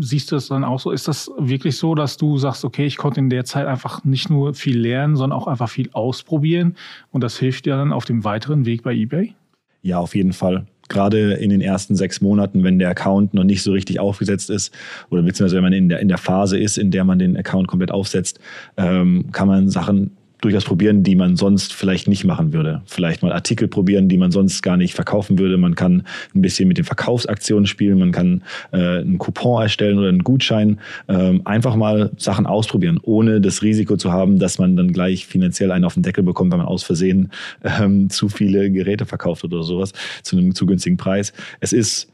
Siehst 0.00 0.32
du 0.32 0.36
das 0.36 0.48
dann 0.48 0.64
auch 0.64 0.80
so? 0.80 0.90
Ist 0.90 1.06
das 1.06 1.30
wirklich 1.38 1.76
so, 1.76 1.94
dass 1.94 2.16
du 2.16 2.38
sagst, 2.38 2.64
okay, 2.64 2.86
ich 2.86 2.96
konnte 2.96 3.20
in 3.20 3.30
der 3.30 3.44
Zeit 3.44 3.66
einfach 3.66 4.02
nicht 4.04 4.28
nur 4.28 4.54
viel 4.54 4.78
lernen, 4.78 5.16
sondern 5.16 5.38
auch 5.38 5.46
einfach 5.46 5.68
viel 5.68 5.90
ausprobieren 5.92 6.76
und 7.12 7.22
das 7.22 7.38
hilft 7.38 7.66
dir 7.66 7.76
dann 7.76 7.92
auf 7.92 8.04
dem 8.04 8.24
weiteren 8.24 8.66
Weg 8.66 8.82
bei 8.82 8.92
eBay? 8.92 9.34
Ja, 9.82 9.98
auf 9.98 10.14
jeden 10.16 10.32
Fall. 10.32 10.66
Gerade 10.88 11.34
in 11.34 11.50
den 11.50 11.60
ersten 11.60 11.94
sechs 11.94 12.20
Monaten, 12.20 12.64
wenn 12.64 12.78
der 12.78 12.90
Account 12.90 13.32
noch 13.32 13.44
nicht 13.44 13.62
so 13.62 13.72
richtig 13.72 14.00
aufgesetzt 14.00 14.50
ist 14.50 14.74
oder 15.08 15.22
beziehungsweise 15.22 15.56
wenn 15.56 15.62
man 15.62 15.72
in 15.72 15.88
der, 15.88 16.00
in 16.00 16.08
der 16.08 16.18
Phase 16.18 16.58
ist, 16.58 16.76
in 16.76 16.90
der 16.90 17.04
man 17.04 17.18
den 17.18 17.36
Account 17.36 17.68
komplett 17.68 17.90
aufsetzt, 17.90 18.40
ähm, 18.76 19.26
kann 19.32 19.46
man 19.46 19.68
Sachen 19.68 20.16
durchaus 20.44 20.64
probieren, 20.64 21.02
die 21.02 21.16
man 21.16 21.36
sonst 21.36 21.72
vielleicht 21.72 22.06
nicht 22.08 22.24
machen 22.24 22.52
würde. 22.52 22.82
Vielleicht 22.86 23.22
mal 23.22 23.32
Artikel 23.32 23.68
probieren, 23.68 24.08
die 24.08 24.18
man 24.18 24.30
sonst 24.30 24.62
gar 24.62 24.76
nicht 24.76 24.94
verkaufen 24.94 25.38
würde. 25.38 25.56
Man 25.56 25.74
kann 25.74 26.04
ein 26.34 26.42
bisschen 26.42 26.68
mit 26.68 26.78
den 26.78 26.84
Verkaufsaktionen 26.84 27.66
spielen, 27.66 27.98
man 27.98 28.12
kann 28.12 28.42
äh, 28.72 28.98
einen 28.98 29.18
Coupon 29.18 29.62
erstellen 29.62 29.98
oder 29.98 30.08
einen 30.08 30.24
Gutschein. 30.24 30.80
Ähm, 31.08 31.42
einfach 31.44 31.76
mal 31.76 32.10
Sachen 32.16 32.46
ausprobieren, 32.46 33.00
ohne 33.02 33.40
das 33.40 33.62
Risiko 33.62 33.96
zu 33.96 34.12
haben, 34.12 34.38
dass 34.38 34.58
man 34.58 34.76
dann 34.76 34.92
gleich 34.92 35.26
finanziell 35.26 35.72
einen 35.72 35.84
auf 35.84 35.94
den 35.94 36.02
Deckel 36.02 36.22
bekommt, 36.22 36.52
wenn 36.52 36.58
man 36.58 36.66
aus 36.66 36.82
Versehen 36.82 37.30
ähm, 37.62 38.10
zu 38.10 38.28
viele 38.28 38.70
Geräte 38.70 39.06
verkauft 39.06 39.44
oder 39.44 39.62
sowas 39.62 39.92
zu 40.22 40.36
einem 40.36 40.54
zu 40.54 40.66
günstigen 40.66 40.96
Preis. 40.96 41.32
Es 41.60 41.72
ist 41.72 42.10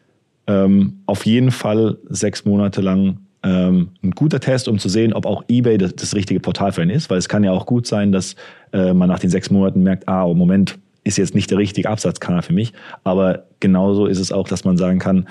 ähm, 0.46 1.00
auf 1.06 1.26
jeden 1.26 1.50
Fall 1.50 1.98
sechs 2.08 2.44
Monate 2.44 2.80
lang 2.80 3.18
ähm, 3.42 3.90
ein 4.02 4.10
guter 4.12 4.40
Test, 4.40 4.68
um 4.68 4.78
zu 4.78 4.88
sehen, 4.88 5.12
ob 5.12 5.26
auch 5.26 5.44
eBay 5.48 5.78
das, 5.78 5.94
das, 5.94 6.14
richtige 6.14 6.40
Portal 6.40 6.72
für 6.72 6.82
einen 6.82 6.90
ist, 6.90 7.08
weil 7.10 7.18
es 7.18 7.28
kann 7.28 7.44
ja 7.44 7.52
auch 7.52 7.66
gut 7.66 7.86
sein, 7.86 8.12
dass 8.12 8.36
äh, 8.72 8.92
man 8.92 9.08
nach 9.08 9.18
den 9.18 9.30
sechs 9.30 9.50
Monaten 9.50 9.82
merkt, 9.82 10.08
ah, 10.08 10.24
oh, 10.24 10.34
Moment, 10.34 10.78
ist 11.04 11.16
jetzt 11.16 11.34
nicht 11.34 11.50
der 11.50 11.58
richtige 11.58 11.88
Absatzkanal 11.88 12.42
für 12.42 12.52
mich. 12.52 12.72
Aber 13.04 13.44
genauso 13.60 14.06
ist 14.06 14.18
es 14.18 14.32
auch, 14.32 14.46
dass 14.46 14.64
man 14.64 14.76
sagen 14.76 14.98
kann, 14.98 15.26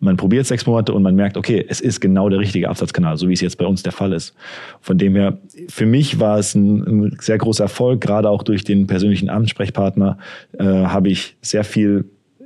man 0.00 0.16
probiert 0.16 0.46
sechs 0.46 0.66
Monate 0.66 0.92
und 0.92 1.02
man 1.02 1.14
merkt, 1.14 1.36
okay, 1.36 1.64
es 1.68 1.80
ist 1.80 2.00
genau 2.00 2.28
der 2.28 2.38
richtige 2.38 2.68
Absatzkanal, 2.68 3.16
so 3.16 3.28
wie 3.28 3.32
es 3.32 3.40
jetzt 3.40 3.56
bei 3.58 3.66
uns 3.66 3.82
der 3.82 3.92
Fall 3.92 4.12
ist. 4.12 4.34
Von 4.80 4.98
dem 4.98 5.14
her, 5.14 5.38
für 5.68 5.86
mich 5.86 6.20
war 6.20 6.38
es 6.38 6.54
ein, 6.54 6.82
ein 6.82 7.16
sehr 7.20 7.38
großer 7.38 7.64
Erfolg, 7.64 8.00
gerade 8.00 8.28
auch 8.28 8.42
durch 8.42 8.64
den 8.64 8.86
persönlichen 8.86 9.30
Ansprechpartner 9.30 10.18
äh, 10.58 10.64
habe 10.64 11.08
ich 11.08 11.36
sehr 11.40 11.64
viel 11.64 12.04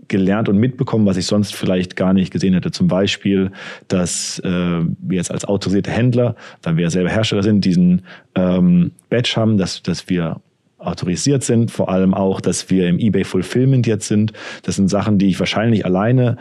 gelernt 0.08 0.48
und 0.48 0.58
mitbekommen, 0.58 1.06
was 1.06 1.16
ich 1.16 1.26
sonst 1.26 1.54
vielleicht 1.54 1.96
gar 1.96 2.12
nicht 2.12 2.32
gesehen 2.32 2.54
hätte. 2.54 2.70
Zum 2.70 2.88
Beispiel, 2.88 3.50
dass 3.88 4.38
äh, 4.40 4.48
wir 4.48 5.16
jetzt 5.16 5.30
als 5.30 5.44
autorisierte 5.44 5.90
Händler, 5.90 6.34
weil 6.62 6.76
wir 6.76 6.84
ja 6.84 6.90
selber 6.90 7.10
Hersteller 7.10 7.42
sind, 7.42 7.64
diesen 7.64 8.02
ähm, 8.34 8.92
Badge 9.10 9.34
haben, 9.36 9.58
dass, 9.58 9.82
dass 9.82 10.08
wir 10.08 10.40
autorisiert 10.78 11.42
sind, 11.42 11.70
vor 11.70 11.88
allem 11.88 12.14
auch, 12.14 12.40
dass 12.40 12.70
wir 12.70 12.88
im 12.88 12.98
eBay 12.98 13.24
Fulfillment 13.24 13.86
jetzt 13.86 14.08
sind. 14.08 14.32
Das 14.62 14.76
sind 14.76 14.88
Sachen, 14.88 15.18
die 15.18 15.28
ich 15.28 15.38
wahrscheinlich 15.38 15.84
alleine 15.84 16.36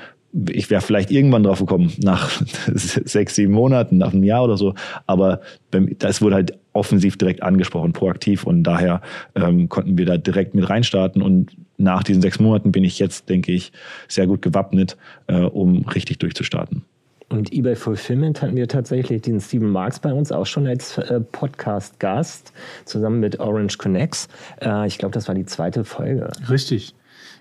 ich 0.49 0.69
wäre 0.69 0.81
vielleicht 0.81 1.11
irgendwann 1.11 1.43
drauf 1.43 1.59
gekommen, 1.59 1.91
nach 1.97 2.41
sechs, 2.73 3.35
sieben 3.35 3.53
Monaten, 3.53 3.97
nach 3.97 4.13
einem 4.13 4.23
Jahr 4.23 4.43
oder 4.43 4.57
so. 4.57 4.73
Aber 5.05 5.41
das 5.71 6.21
wurde 6.21 6.35
halt 6.35 6.57
offensiv 6.73 7.17
direkt 7.17 7.43
angesprochen, 7.43 7.93
proaktiv. 7.93 8.43
Und 8.43 8.63
daher 8.63 9.01
ähm, 9.35 9.69
konnten 9.69 9.97
wir 9.97 10.05
da 10.05 10.17
direkt 10.17 10.53
mit 10.53 10.69
reinstarten. 10.69 11.21
Und 11.21 11.51
nach 11.77 12.03
diesen 12.03 12.21
sechs 12.21 12.39
Monaten 12.39 12.71
bin 12.71 12.83
ich 12.83 12.99
jetzt, 12.99 13.29
denke 13.29 13.51
ich, 13.51 13.71
sehr 14.07 14.27
gut 14.27 14.41
gewappnet, 14.41 14.97
äh, 15.27 15.41
um 15.41 15.85
richtig 15.87 16.19
durchzustarten. 16.19 16.83
Und 17.29 17.51
eBay 17.51 17.75
Fulfillment 17.75 18.41
hatten 18.41 18.55
wir 18.55 18.69
tatsächlich 18.69 19.21
den 19.21 19.41
Steven 19.41 19.69
Marks 19.69 19.99
bei 19.99 20.13
uns 20.13 20.31
auch 20.31 20.45
schon 20.45 20.65
als 20.65 20.97
äh, 20.97 21.19
Podcast-Gast, 21.19 22.53
zusammen 22.85 23.19
mit 23.19 23.39
Orange 23.39 23.77
Connects. 23.77 24.29
Äh, 24.61 24.87
ich 24.87 24.97
glaube, 24.97 25.13
das 25.13 25.27
war 25.27 25.35
die 25.35 25.45
zweite 25.45 25.83
Folge. 25.83 26.29
Richtig. 26.49 26.95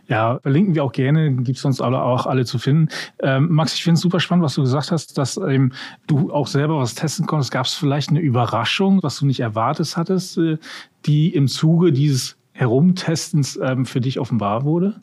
Ja, 0.09 0.39
verlinken 0.41 0.75
wir 0.75 0.85
auch 0.85 0.93
gerne, 0.93 1.33
gibt 1.33 1.59
es 1.59 1.65
uns 1.65 1.81
alle 1.81 2.01
auch 2.01 2.27
alle 2.27 2.45
zu 2.45 2.59
finden. 2.59 2.89
Ähm, 3.21 3.49
Max, 3.51 3.75
ich 3.75 3.83
finde 3.83 3.95
es 3.95 4.03
super 4.03 4.21
spannend, 4.21 4.45
was 4.45 4.55
du 4.55 4.63
gesagt 4.63 4.93
hast, 4.93 5.19
dass 5.19 5.37
ähm, 5.37 5.73
du 6.07 6.33
auch 6.33 6.47
selber 6.47 6.79
was 6.79 6.95
testen 6.95 7.27
konntest. 7.27 7.51
Gab 7.51 7.67
es 7.67 7.75
vielleicht 7.75 8.11
eine 8.11 8.21
Überraschung, 8.21 9.03
was 9.03 9.19
du 9.19 9.27
nicht 9.27 9.41
erwartet 9.41 9.97
hattest, 9.97 10.39
äh, 10.39 10.59
die 11.07 11.35
im 11.35 11.49
Zuge 11.49 11.93
dieses 11.93 12.37
Herumtestens 12.53 13.59
ähm, 13.61 13.85
für 13.85 14.01
dich 14.01 14.21
offenbar 14.21 14.65
wurde? 14.65 15.01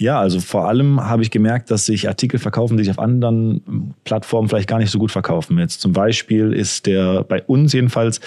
Ja, 0.00 0.18
also 0.18 0.40
vor 0.40 0.66
allem 0.66 1.00
habe 1.00 1.22
ich 1.22 1.30
gemerkt, 1.30 1.70
dass 1.70 1.86
sich 1.86 2.08
Artikel 2.08 2.40
verkaufen, 2.40 2.76
die 2.76 2.84
sich 2.84 2.90
auf 2.90 2.98
anderen 2.98 3.94
Plattformen 4.04 4.48
vielleicht 4.48 4.68
gar 4.68 4.78
nicht 4.78 4.90
so 4.90 4.98
gut 4.98 5.12
verkaufen. 5.12 5.58
Jetzt 5.58 5.82
zum 5.82 5.92
Beispiel 5.92 6.54
ist 6.54 6.86
der 6.86 7.22
bei 7.22 7.42
uns 7.42 7.74
jedenfalls 7.74 8.20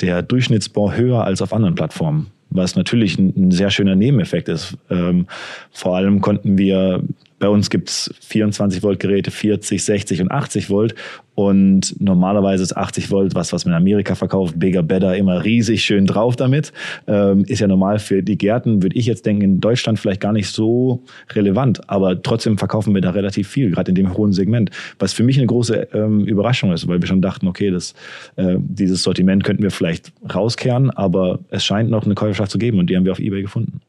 der 0.00 0.22
Durchschnittsbau 0.22 0.92
höher 0.92 1.24
als 1.24 1.40
auf 1.40 1.52
anderen 1.52 1.76
Plattformen 1.76 2.32
was 2.50 2.76
natürlich 2.76 3.18
ein, 3.18 3.32
ein 3.36 3.50
sehr 3.50 3.70
schöner 3.70 3.96
Nebeneffekt 3.96 4.48
ist. 4.48 4.76
Ähm, 4.90 5.26
vor 5.72 5.96
allem 5.96 6.20
konnten 6.20 6.58
wir 6.58 7.02
bei 7.40 7.48
uns 7.48 7.70
gibt's 7.70 8.14
24 8.20 8.82
Volt 8.82 9.00
Geräte, 9.00 9.30
40, 9.30 9.82
60 9.82 10.20
und 10.20 10.30
80 10.30 10.68
Volt. 10.68 10.94
Und 11.34 11.98
normalerweise 11.98 12.62
ist 12.62 12.76
80 12.76 13.10
Volt 13.10 13.34
was, 13.34 13.54
was 13.54 13.64
man 13.64 13.72
in 13.72 13.78
Amerika 13.78 14.14
verkauft. 14.14 14.58
Bigger, 14.58 14.82
better, 14.82 15.16
immer 15.16 15.42
riesig 15.42 15.82
schön 15.82 16.04
drauf 16.04 16.36
damit. 16.36 16.70
Ähm, 17.06 17.44
ist 17.46 17.60
ja 17.60 17.66
normal 17.66 17.98
für 17.98 18.22
die 18.22 18.36
Gärten, 18.36 18.82
würde 18.82 18.94
ich 18.94 19.06
jetzt 19.06 19.24
denken, 19.24 19.42
in 19.42 19.60
Deutschland 19.60 19.98
vielleicht 19.98 20.20
gar 20.20 20.34
nicht 20.34 20.48
so 20.48 21.02
relevant. 21.32 21.88
Aber 21.88 22.22
trotzdem 22.22 22.58
verkaufen 22.58 22.94
wir 22.94 23.00
da 23.00 23.10
relativ 23.10 23.48
viel, 23.48 23.70
gerade 23.70 23.90
in 23.90 23.94
dem 23.94 24.14
hohen 24.18 24.34
Segment. 24.34 24.70
Was 24.98 25.14
für 25.14 25.22
mich 25.22 25.38
eine 25.38 25.46
große 25.46 25.88
ähm, 25.94 26.26
Überraschung 26.26 26.72
ist, 26.72 26.86
weil 26.88 27.00
wir 27.00 27.08
schon 27.08 27.22
dachten, 27.22 27.48
okay, 27.48 27.70
das, 27.70 27.94
äh, 28.36 28.56
dieses 28.58 29.02
Sortiment 29.02 29.42
könnten 29.42 29.62
wir 29.62 29.70
vielleicht 29.70 30.12
rauskehren, 30.34 30.90
aber 30.90 31.38
es 31.48 31.64
scheint 31.64 31.88
noch 31.88 32.04
eine 32.04 32.14
Käuferschaft 32.40 32.52
zu 32.52 32.58
geben 32.58 32.78
und 32.78 32.88
die 32.88 32.96
haben 32.96 33.04
wir 33.04 33.12
auf 33.12 33.18
Ebay 33.18 33.42
gefunden. 33.42 33.80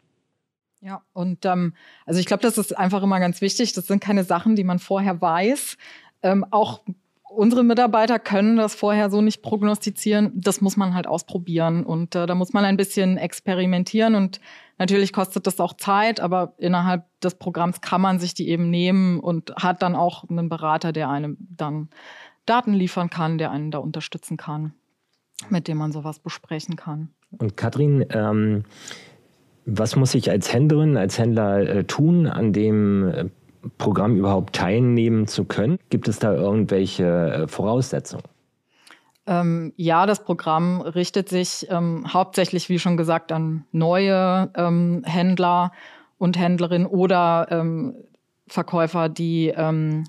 Ja, 0.82 1.04
und 1.14 1.46
ähm, 1.46 1.74
also 2.06 2.20
ich 2.20 2.26
glaube, 2.26 2.44
das 2.44 2.58
ist 2.58 2.78
einfach 2.78 3.04
immer 3.04 3.20
ganz 3.20 3.42
wichtig. 3.42 3.74
Das 3.74 3.86
sind 3.86 4.02
keine 4.02 4.24
Sachen, 4.24 4.56
die 4.56 4.64
man 4.64 4.80
vorher 4.80 5.22
weiß. 5.22 5.78
Ähm, 6.24 6.46
auch 6.50 6.82
unsere 7.30 7.64
Mitarbeiter 7.64 8.18
können 8.20 8.58
das 8.58 8.74
vorher 8.74 9.10
so 9.10 9.22
nicht 9.22 9.44
prognostizieren. 9.44 10.32
Das 10.36 10.60
muss 10.60 10.78
man 10.78 10.96
halt 10.96 11.08
ausprobieren 11.08 11.86
und 11.86 12.16
äh, 12.16 12.26
da 12.26 12.36
muss 12.36 12.54
man 12.54 12.66
ein 12.66 12.78
bisschen 12.78 13.18
experimentieren 13.18 14.16
und 14.16 14.42
natürlich 14.80 15.14
kostet 15.14 15.46
das 15.46 15.60
auch 15.60 15.76
Zeit, 15.78 16.20
aber 16.20 16.56
innerhalb 16.58 17.06
des 17.22 17.36
Programms 17.36 17.82
kann 17.82 18.02
man 18.02 18.20
sich 18.20 18.34
die 18.34 18.50
eben 18.50 18.70
nehmen 18.72 19.20
und 19.20 19.54
hat 19.56 19.84
dann 19.84 19.96
auch 19.96 20.28
einen 20.30 20.50
Berater, 20.50 20.92
der 20.92 21.10
einem 21.10 21.38
dann 21.40 21.90
Daten 22.48 22.74
liefern 22.74 23.12
kann, 23.12 23.38
der 23.38 23.52
einen 23.52 23.70
da 23.70 23.78
unterstützen 23.78 24.36
kann, 24.36 24.74
mit 25.50 25.68
dem 25.68 25.78
man 25.78 25.92
sowas 25.92 26.20
besprechen 26.20 26.76
kann. 26.76 27.14
Und 27.38 27.58
Katrin, 27.58 28.06
ähm 28.10 28.64
was 29.66 29.96
muss 29.96 30.16
ich 30.16 30.30
als 30.30 30.54
Händlerin, 30.54 30.98
als 30.98 31.18
Händler 31.18 31.60
äh, 31.60 31.84
tun, 31.84 32.28
an 32.28 32.54
dem 32.54 33.08
äh, 33.10 33.26
Programm 33.78 34.16
überhaupt 34.18 34.56
teilnehmen 34.56 35.28
zu 35.28 35.46
können? 35.46 35.78
Gibt 35.90 36.08
es 36.08 36.20
da 36.20 36.34
irgendwelche 36.34 37.06
äh, 37.06 37.48
Voraussetzungen? 37.48 38.24
Ähm, 39.28 39.72
ja, 39.76 40.06
das 40.08 40.24
Programm 40.24 40.82
richtet 40.82 41.30
sich 41.30 41.68
ähm, 41.70 42.06
hauptsächlich, 42.12 42.70
wie 42.70 42.80
schon 42.80 42.98
gesagt, 42.98 43.32
an 43.32 43.66
neue 43.72 44.50
ähm, 44.56 45.04
Händler 45.06 45.72
und 46.18 46.40
Händlerinnen 46.40 46.88
oder 46.88 47.48
ähm, 47.52 47.96
Verkäufer, 48.48 49.10
die 49.10 49.54
ähm, 49.56 50.06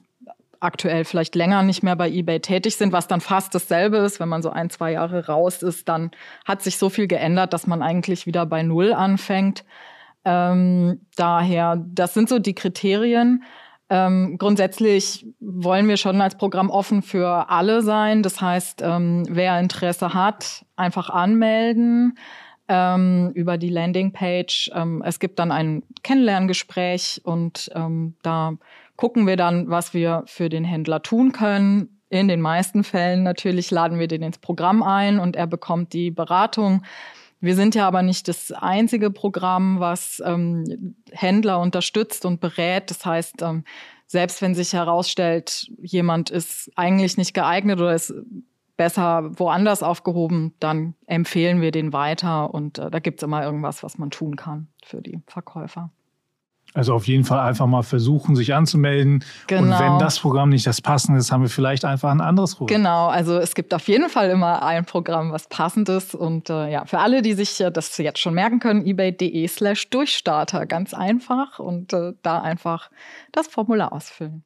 aktuell 0.63 1.05
vielleicht 1.05 1.35
länger 1.35 1.63
nicht 1.63 1.83
mehr 1.83 1.97
bei 1.97 2.11
eBay 2.11 2.41
tätig 2.41 2.77
sind, 2.77 2.93
was 2.93 3.09
dann 3.09 3.21
fast 3.21 3.55
dasselbe 3.55 3.99
ist. 3.99 4.21
Wenn 4.21 4.29
man 4.29 4.43
so 4.43 4.51
ein, 4.51 4.71
zwei 4.71 4.93
Jahre 4.93 5.27
raus 5.27 5.63
ist, 5.63 5.89
dann 5.89 6.11
hat 6.45 6.63
sich 6.63 6.79
so 6.79 6.89
viel 6.89 7.07
geändert, 7.07 7.53
dass 7.53 7.67
man 7.67 7.83
eigentlich 7.83 8.27
wieder 8.27 8.47
bei 8.47 8.63
Null 8.63 8.93
anfängt. 8.93 9.65
Ähm, 10.25 11.01
daher, 11.17 11.83
das 11.87 12.15
sind 12.15 12.29
so 12.29 12.39
die 12.39 12.55
Kriterien. 12.55 13.43
Ähm, 13.91 14.37
grundsätzlich 14.39 15.27
wollen 15.41 15.89
wir 15.89 15.97
schon 15.97 16.21
als 16.21 16.37
Programm 16.37 16.71
offen 16.71 17.03
für 17.03 17.51
alle 17.51 17.83
sein. 17.83 18.23
Das 18.23 18.41
heißt, 18.41 18.81
ähm, 18.83 19.25
wer 19.29 19.59
Interesse 19.61 20.15
hat, 20.15 20.65
einfach 20.77 21.11
anmelden 21.11 22.17
ähm, 22.69 23.33
über 23.35 23.59
die 23.59 23.69
Landingpage. 23.69 24.71
Ähm, 24.75 25.03
es 25.05 25.19
gibt 25.19 25.39
dann 25.39 25.53
ein 25.53 25.83
Kennenlerngespräch 26.03 27.21
und 27.25 27.71
ähm, 27.75 28.15
da 28.23 28.55
gucken 28.97 29.27
wir 29.27 29.37
dann, 29.37 29.69
was 29.69 29.95
wir 29.95 30.25
für 30.27 30.49
den 30.49 30.65
Händler 30.65 31.03
tun 31.03 31.33
können. 31.33 32.01
In 32.09 32.29
den 32.29 32.41
meisten 32.41 32.85
Fällen 32.85 33.23
natürlich 33.23 33.71
laden 33.71 33.99
wir 33.99 34.09
den 34.09 34.23
ins 34.23 34.39
Programm 34.39 34.83
ein 34.83 35.19
und 35.19 35.35
er 35.35 35.47
bekommt 35.47 35.93
die 35.93 36.11
Beratung. 36.11 36.83
Wir 37.41 37.57
sind 37.57 37.75
ja 37.75 37.89
aber 37.89 38.03
nicht 38.03 38.29
das 38.29 38.53
einzige 38.53 39.11
Programm, 39.11 39.81
was 39.81 40.23
ähm, 40.25 40.95
Händler 41.11 41.59
unterstützt 41.59 42.25
und 42.25 42.41
berät. 42.41 42.91
Das 42.91 43.05
heißt, 43.05 43.43
ähm, 43.43 43.65
selbst 44.07 44.43
wenn 44.43 44.55
sich 44.55 44.75
herausstellt, 44.75 45.71
jemand 45.81 46.31
ist 46.31 46.71
eigentlich 46.77 47.17
nicht 47.17 47.35
geeignet 47.35 47.81
oder 47.81 47.95
ist 47.95 48.15
besser 48.77 49.31
woanders 49.39 49.83
aufgehoben, 49.83 50.55
dann 50.61 50.95
empfehlen 51.07 51.61
wir 51.61 51.71
den 51.71 51.93
weiter 51.93 52.53
und 52.53 52.79
äh, 52.79 52.91
da 52.91 52.99
gibt 52.99 53.21
es 53.21 53.23
immer 53.23 53.43
irgendwas, 53.43 53.83
was 53.83 53.99
man 53.99 54.11
tun 54.11 54.37
kann 54.37 54.69
für 54.85 55.03
die 55.03 55.21
Verkäufer. 55.27 55.91
Also 56.75 56.95
auf 56.95 57.07
jeden 57.07 57.25
Fall 57.25 57.39
einfach 57.41 57.67
mal 57.67 57.83
versuchen, 57.83 58.35
sich 58.35 58.55
anzumelden. 58.55 59.25
Genau. 59.47 59.63
Und 59.63 59.79
wenn 59.79 59.99
das 59.99 60.19
Programm 60.19 60.49
nicht 60.49 60.67
das 60.67 60.81
passende 60.81 61.19
ist, 61.19 61.31
haben 61.31 61.43
wir 61.43 61.51
vielleicht 61.51 61.85
einfach 61.85 62.11
ein 62.11 62.21
anderes 62.21 62.55
Programm. 62.55 62.79
Genau, 62.79 63.09
also 63.09 63.37
es 63.37 63.55
gibt 63.55 63.75
auf 63.75 63.87
jeden 63.89 64.09
Fall 64.09 64.31
immer 64.31 64.63
ein 64.63 64.87
Programm, 64.87 65.33
was 65.33 65.49
passend 65.49 65.91
ist. 65.91 66.15
Und 66.15 66.49
äh, 66.49 66.71
ja, 66.71 66.87
für 66.87 66.99
alle, 66.99 67.21
die 67.21 67.35
sich 67.35 67.61
äh, 67.61 67.71
das 67.71 67.99
jetzt 67.99 68.21
schon 68.21 68.33
merken 68.35 68.59
können, 68.59 68.87
ebay.de 68.87 69.47
slash 69.49 69.91
Durchstarter. 69.91 70.65
Ganz 70.65 70.95
einfach 70.95 71.59
und 71.59 71.93
äh, 71.93 72.13
da 72.23 72.41
einfach 72.41 72.91
das 73.33 73.49
Formular 73.49 73.93
ausfüllen. 73.93 74.45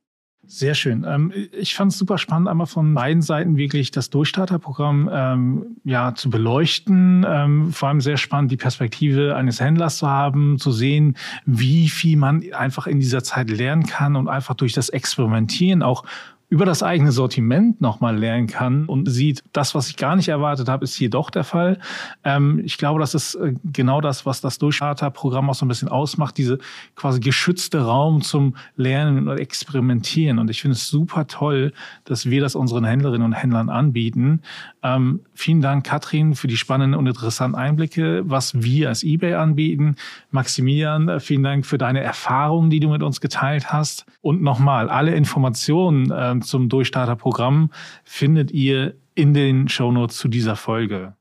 Sehr 0.49 0.75
schön. 0.75 1.05
Ähm, 1.07 1.33
ich 1.53 1.75
fand 1.75 1.93
es 1.93 1.99
super 1.99 2.19
spannend, 2.19 2.49
einmal 2.49 2.69
von 2.69 2.95
beiden 2.95 3.21
Seiten 3.21 3.57
wirklich 3.57 3.91
das 3.91 4.11
Durchstarterprogramm 4.11 5.11
ähm, 5.13 5.67
ja, 5.85 6.15
zu 6.15 6.31
beleuchten. 6.31 7.27
Ähm, 7.29 7.73
vor 7.73 7.89
allem 7.89 8.01
sehr 8.01 8.17
spannend, 8.17 8.53
die 8.53 8.57
Perspektive 8.57 9.35
eines 9.35 9.61
Händlers 9.61 9.99
zu 9.99 10.09
haben, 10.09 10.59
zu 10.59 10.71
sehen, 10.71 11.17
wie 11.47 11.89
viel 11.89 12.17
man 12.17 12.45
einfach 12.53 12.87
in 12.87 13.01
dieser 13.01 13.25
Zeit 13.25 13.51
lernen 13.51 13.87
kann 13.87 14.15
und 14.15 14.29
einfach 14.29 14.55
durch 14.55 14.73
das 14.73 14.89
Experimentieren 14.89 15.83
auch 15.83 16.05
über 16.49 16.65
das 16.65 16.83
eigene 16.83 17.11
Sortiment 17.11 17.81
nochmal 17.81 18.17
lernen 18.17 18.47
kann 18.47 18.87
und 18.87 19.11
sieht, 19.11 19.43
das, 19.53 19.75
was 19.75 19.89
ich 19.89 19.97
gar 19.97 20.15
nicht 20.15 20.29
erwartet 20.29 20.69
habe, 20.69 20.85
ist 20.85 20.95
hier 20.95 21.11
doch 21.11 21.31
der 21.31 21.43
Fall. 21.43 21.79
Ähm, 22.23 22.63
ich 22.65 22.79
glaube, 22.79 23.01
das 23.01 23.15
ist 23.15 23.35
äh, 23.35 23.55
genau 23.65 24.01
das, 24.01 24.27
was 24.27 24.41
das 24.41 24.59
Durchstarter-Programm 24.59 25.51
auch 25.51 25.55
so 25.55 25.65
ein 25.65 25.69
bisschen 25.69 25.89
ausmacht, 25.89 26.39
diese 26.39 26.59
quasi 26.95 27.19
geschützte 27.19 27.81
Raum 27.83 28.23
zum 28.23 28.55
Lernen 28.77 29.29
und 29.29 29.39
Experimentieren. 29.39 30.39
Und 30.39 30.49
ich 30.49 30.63
finde 30.63 30.77
es 30.77 30.87
super 30.87 31.27
toll, 31.27 31.73
dass 32.05 32.27
wir 32.31 32.41
das 32.41 32.55
unseren 32.55 32.85
Händlerinnen 32.85 33.27
und 33.27 33.33
Händlern 33.33 33.69
anbieten. 33.69 34.41
Ähm, 34.85 35.21
vielen 35.35 35.63
Dank, 35.63 35.85
Katrin, 35.85 36.37
für 36.37 36.47
die 36.47 36.57
spannenden 36.57 36.99
und 36.99 37.09
interessanten 37.09 37.57
Einblicke, 37.59 38.23
was 38.25 38.63
wir 38.63 38.89
als 38.91 39.03
eBay 39.03 39.35
anbieten. 39.35 39.97
Maximilian, 40.31 41.09
äh, 41.09 41.19
vielen 41.19 41.43
Dank 41.43 41.67
für 41.67 41.79
deine 41.79 42.01
Erfahrungen, 42.01 42.71
die 42.71 42.79
du 42.79 42.89
mit 42.89 43.03
uns 43.03 43.21
geteilt 43.21 43.73
hast. 43.73 44.07
Und 44.23 44.43
nochmal, 44.43 44.89
alle 44.89 45.15
Informationen 45.15 46.13
äh, 46.39 46.45
zum 46.45 46.69
Durchstarterprogramm 46.69 47.71
findet 48.05 48.51
ihr 48.51 48.95
in 49.15 49.35
den 49.35 49.69
Shownotes 49.69 50.17
zu 50.19 50.29
dieser 50.29 50.57
Folge. 50.57 51.15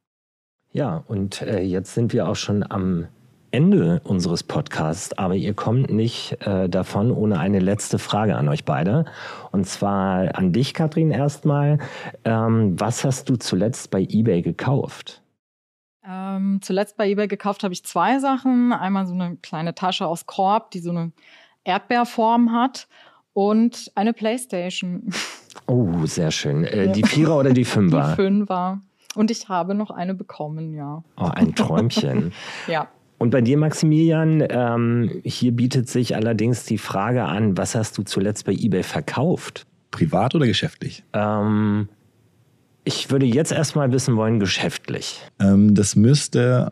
Ja, 0.72 1.04
und 1.08 1.42
äh, 1.42 1.62
jetzt 1.62 1.94
sind 1.94 2.12
wir 2.12 2.28
auch 2.28 2.36
schon 2.36 2.70
am 2.70 3.08
Ende 3.56 4.02
unseres 4.04 4.44
Podcasts, 4.44 5.18
aber 5.18 5.36
ihr 5.36 5.54
kommt 5.54 5.90
nicht 5.90 6.42
äh, 6.42 6.68
davon 6.68 7.10
ohne 7.12 7.40
eine 7.40 7.60
letzte 7.60 8.00
Frage 8.00 8.36
an 8.36 8.50
euch 8.50 8.66
beide. 8.66 9.06
Und 9.54 9.66
zwar 9.66 10.36
an 10.38 10.52
dich, 10.52 10.74
Katrin, 10.74 11.12
erstmal. 11.12 11.80
Ähm, 12.26 12.78
was 12.78 13.06
hast 13.06 13.30
du 13.30 13.38
zuletzt 13.38 13.92
bei 13.92 14.02
eBay 14.02 14.42
gekauft? 14.42 15.22
Ähm, 16.06 16.60
zuletzt 16.62 16.98
bei 16.98 17.10
eBay 17.10 17.30
gekauft 17.30 17.64
habe 17.64 17.74
ich 17.74 17.86
zwei 17.86 18.20
Sachen. 18.20 18.74
Einmal 18.74 19.08
so 19.08 19.14
eine 19.14 19.38
kleine 19.38 19.74
Tasche 19.74 20.06
aus 20.06 20.26
Korb, 20.26 20.72
die 20.72 20.80
so 20.80 20.90
eine 20.90 21.14
Erdbeerform 21.64 22.52
hat 22.52 22.90
und 23.36 23.92
eine 23.96 24.14
Playstation. 24.14 25.04
Oh, 25.68 26.06
sehr 26.06 26.32
schön. 26.32 26.64
Äh, 26.64 26.92
die 26.94 27.04
Vierer 27.04 27.38
oder 27.38 27.52
die 27.52 27.66
Fünfer? 27.66 28.10
Die 28.10 28.16
Fünfer. 28.16 28.82
Und 29.14 29.30
ich 29.30 29.50
habe 29.50 29.76
noch 29.76 29.92
eine 29.92 30.16
bekommen, 30.16 30.74
ja. 30.74 31.04
Oh, 31.18 31.30
ein 31.36 31.54
Träumchen. 31.54 32.32
ja. 32.68 32.88
Und 33.18 33.32
bei 33.32 33.42
dir, 33.42 33.58
Maximilian, 33.58 34.44
ähm, 34.50 35.22
hier 35.24 35.52
bietet 35.52 35.90
sich 35.90 36.16
allerdings 36.16 36.64
die 36.64 36.78
Frage 36.78 37.26
an, 37.26 37.58
was 37.58 37.76
hast 37.76 37.98
du 37.98 38.04
zuletzt 38.04 38.46
bei 38.46 38.54
eBay 38.54 38.84
verkauft? 38.84 39.66
Privat 39.92 40.34
oder 40.34 40.48
geschäftlich? 40.48 41.04
Ähm, 41.12 41.90
ich 42.86 43.12
würde 43.12 43.26
jetzt 43.26 43.52
erstmal 43.52 43.92
wissen 43.92 44.16
wollen, 44.16 44.40
geschäftlich. 44.40 45.20
Ähm, 45.40 45.76
das 45.76 45.98
müsste 45.98 46.72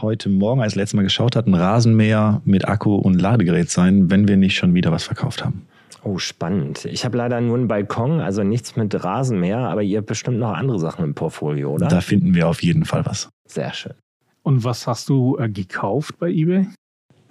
heute 0.00 0.28
Morgen, 0.28 0.60
als 0.60 0.76
letztes 0.76 0.94
Mal 0.94 1.02
geschaut 1.02 1.34
hat, 1.34 1.48
ein 1.48 1.54
Rasenmäher 1.54 2.40
mit 2.44 2.68
Akku 2.68 2.94
und 2.94 3.20
Ladegerät 3.20 3.68
sein, 3.68 4.10
wenn 4.10 4.28
wir 4.28 4.36
nicht 4.36 4.56
schon 4.56 4.74
wieder 4.74 4.92
was 4.92 5.04
verkauft 5.04 5.44
haben. 5.44 5.66
Oh, 6.04 6.18
spannend. 6.18 6.84
Ich 6.84 7.04
habe 7.06 7.16
leider 7.16 7.40
nur 7.40 7.56
einen 7.56 7.66
Balkon, 7.66 8.20
also 8.20 8.42
nichts 8.42 8.76
mit 8.76 9.02
Rasenmäher, 9.02 9.58
aber 9.58 9.82
ihr 9.82 9.98
habt 9.98 10.06
bestimmt 10.06 10.38
noch 10.38 10.52
andere 10.52 10.78
Sachen 10.78 11.02
im 11.02 11.14
Portfolio, 11.14 11.72
oder? 11.72 11.88
Da 11.88 12.02
finden 12.02 12.34
wir 12.34 12.46
auf 12.46 12.62
jeden 12.62 12.84
Fall 12.84 13.06
was. 13.06 13.30
Sehr 13.48 13.72
schön. 13.72 13.94
Und 14.42 14.64
was 14.64 14.86
hast 14.86 15.08
du 15.08 15.38
äh, 15.38 15.48
gekauft 15.48 16.18
bei 16.18 16.28
eBay? 16.28 16.68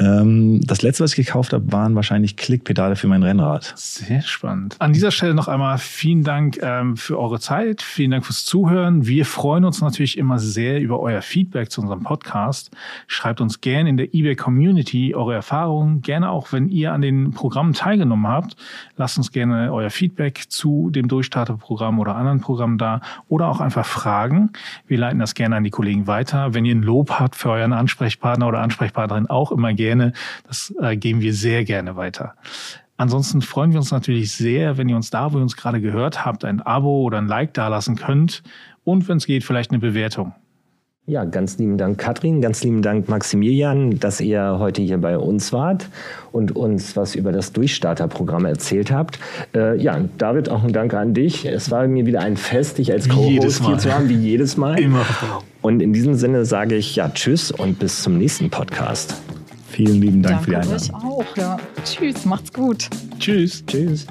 Ähm, 0.03 0.61
das 0.65 0.81
letzte, 0.81 1.03
was 1.03 1.11
ich 1.11 1.25
gekauft 1.25 1.53
habe, 1.53 1.71
waren 1.71 1.95
wahrscheinlich 1.95 2.35
Klickpedale 2.35 2.95
für 2.95 3.07
mein 3.07 3.23
Rennrad. 3.23 3.73
Sehr 3.75 4.21
spannend. 4.21 4.75
An 4.79 4.93
dieser 4.93 5.11
Stelle 5.11 5.33
noch 5.33 5.47
einmal 5.47 5.77
vielen 5.77 6.23
Dank 6.23 6.59
ähm, 6.61 6.97
für 6.97 7.17
eure 7.19 7.39
Zeit, 7.39 7.81
vielen 7.81 8.11
Dank 8.11 8.25
fürs 8.25 8.43
Zuhören. 8.43 9.07
Wir 9.07 9.25
freuen 9.25 9.63
uns 9.63 9.81
natürlich 9.81 10.17
immer 10.17 10.39
sehr 10.39 10.81
über 10.81 10.99
euer 10.99 11.21
Feedback 11.21 11.71
zu 11.71 11.81
unserem 11.81 12.03
Podcast. 12.03 12.71
Schreibt 13.07 13.39
uns 13.39 13.61
gerne 13.61 13.89
in 13.89 13.97
der 13.97 14.13
eBay 14.13 14.35
Community 14.35 15.15
eure 15.15 15.35
Erfahrungen, 15.35 16.01
gerne 16.01 16.29
auch, 16.29 16.51
wenn 16.51 16.67
ihr 16.69 16.91
an 16.91 17.01
den 17.01 17.31
Programmen 17.31 17.73
teilgenommen 17.73 18.27
habt. 18.27 18.55
Lasst 18.97 19.17
uns 19.17 19.31
gerne 19.31 19.71
euer 19.71 19.89
Feedback 19.89 20.45
zu 20.49 20.89
dem 20.89 21.07
Durchstarterprogramm 21.07 21.99
oder 21.99 22.15
anderen 22.15 22.41
Programmen 22.41 22.77
da 22.77 23.01
oder 23.29 23.47
auch 23.47 23.61
einfach 23.61 23.85
Fragen. 23.85 24.51
Wir 24.87 24.97
leiten 24.97 25.19
das 25.19 25.33
gerne 25.33 25.55
an 25.55 25.63
die 25.63 25.69
Kollegen 25.69 26.07
weiter. 26.07 26.53
Wenn 26.53 26.65
ihr 26.65 26.75
ein 26.75 26.83
Lob 26.83 27.11
habt 27.11 27.35
für 27.35 27.51
euren 27.51 27.73
Ansprechpartner 27.73 28.47
oder 28.47 28.59
Ansprechpartnerin, 28.59 29.27
auch 29.27 29.51
immer 29.51 29.73
gerne 29.73 29.92
gerne. 29.93 30.13
Das 30.47 30.73
äh, 30.79 30.97
geben 30.97 31.21
wir 31.21 31.34
sehr 31.34 31.63
gerne 31.63 31.95
weiter. 31.95 32.36
Ansonsten 32.97 33.41
freuen 33.41 33.71
wir 33.71 33.79
uns 33.79 33.91
natürlich 33.91 34.32
sehr, 34.32 34.77
wenn 34.77 34.88
ihr 34.88 34.95
uns 34.95 35.10
da, 35.10 35.34
wo 35.34 35.38
ihr 35.38 35.43
uns 35.43 35.58
gerade 35.58 35.82
gehört 35.82 36.25
habt, 36.25 36.45
ein 36.45 36.62
Abo 36.62 37.01
oder 37.03 37.17
ein 37.17 37.27
Like 37.27 37.53
dalassen 37.53 37.95
könnt 37.95 38.43
und 38.84 39.08
wenn 39.08 39.17
es 39.17 39.25
geht, 39.25 39.43
vielleicht 39.43 39.71
eine 39.71 39.79
Bewertung. 39.79 40.34
Ja, 41.06 41.25
ganz 41.25 41.58
lieben 41.58 41.77
Dank, 41.77 41.97
Katrin. 41.97 42.39
Ganz 42.39 42.63
lieben 42.63 42.82
Dank, 42.82 43.10
Maximilian, 43.10 43.99
dass 43.99 44.21
ihr 44.21 44.56
heute 44.58 44.82
hier 44.82 44.99
bei 44.99 45.17
uns 45.17 45.51
wart 45.51 45.89
und 46.32 46.56
uns 46.56 46.95
was 46.95 47.15
über 47.15 47.34
das 47.34 47.51
Durchstarterprogramm 47.51 48.45
erzählt 48.45 48.89
habt. 48.89 49.19
Äh, 49.53 49.82
ja, 49.82 49.99
David, 50.17 50.47
auch 50.47 50.63
ein 50.63 50.71
Dank 50.71 50.93
an 50.93 51.13
dich. 51.13 51.45
Es 51.45 51.71
war 51.71 51.86
mir 51.88 52.06
wieder 52.06 52.21
ein 52.21 52.38
Fest, 52.38 52.77
dich 52.77 52.93
als 52.93 53.10
Co-Host 53.10 53.65
hier 53.65 53.77
zu 53.79 53.93
haben, 53.93 54.08
wie 54.08 54.15
jedes 54.15 54.56
Mal. 54.56 54.79
Immer. 54.82 55.06
Und 55.62 55.82
in 55.82 55.91
diesem 55.91 56.13
Sinne 56.13 56.45
sage 56.45 56.75
ich 56.75 56.95
ja 56.95 57.10
Tschüss 57.10 57.51
und 57.51 57.79
bis 57.79 58.01
zum 58.01 58.17
nächsten 58.17 58.49
Podcast. 58.49 59.22
Vielen 59.73 60.01
lieben 60.01 60.21
Dank 60.21 60.45
Danke 60.45 60.45
für 60.45 60.51
die 60.51 60.55
Einladung. 60.57 61.03
euch 61.03 61.27
auch. 61.27 61.38
Ja. 61.38 61.57
Tschüss, 61.83 62.25
macht's 62.25 62.53
gut. 62.53 62.89
Tschüss. 63.19 63.63
Tschüss. 63.65 64.05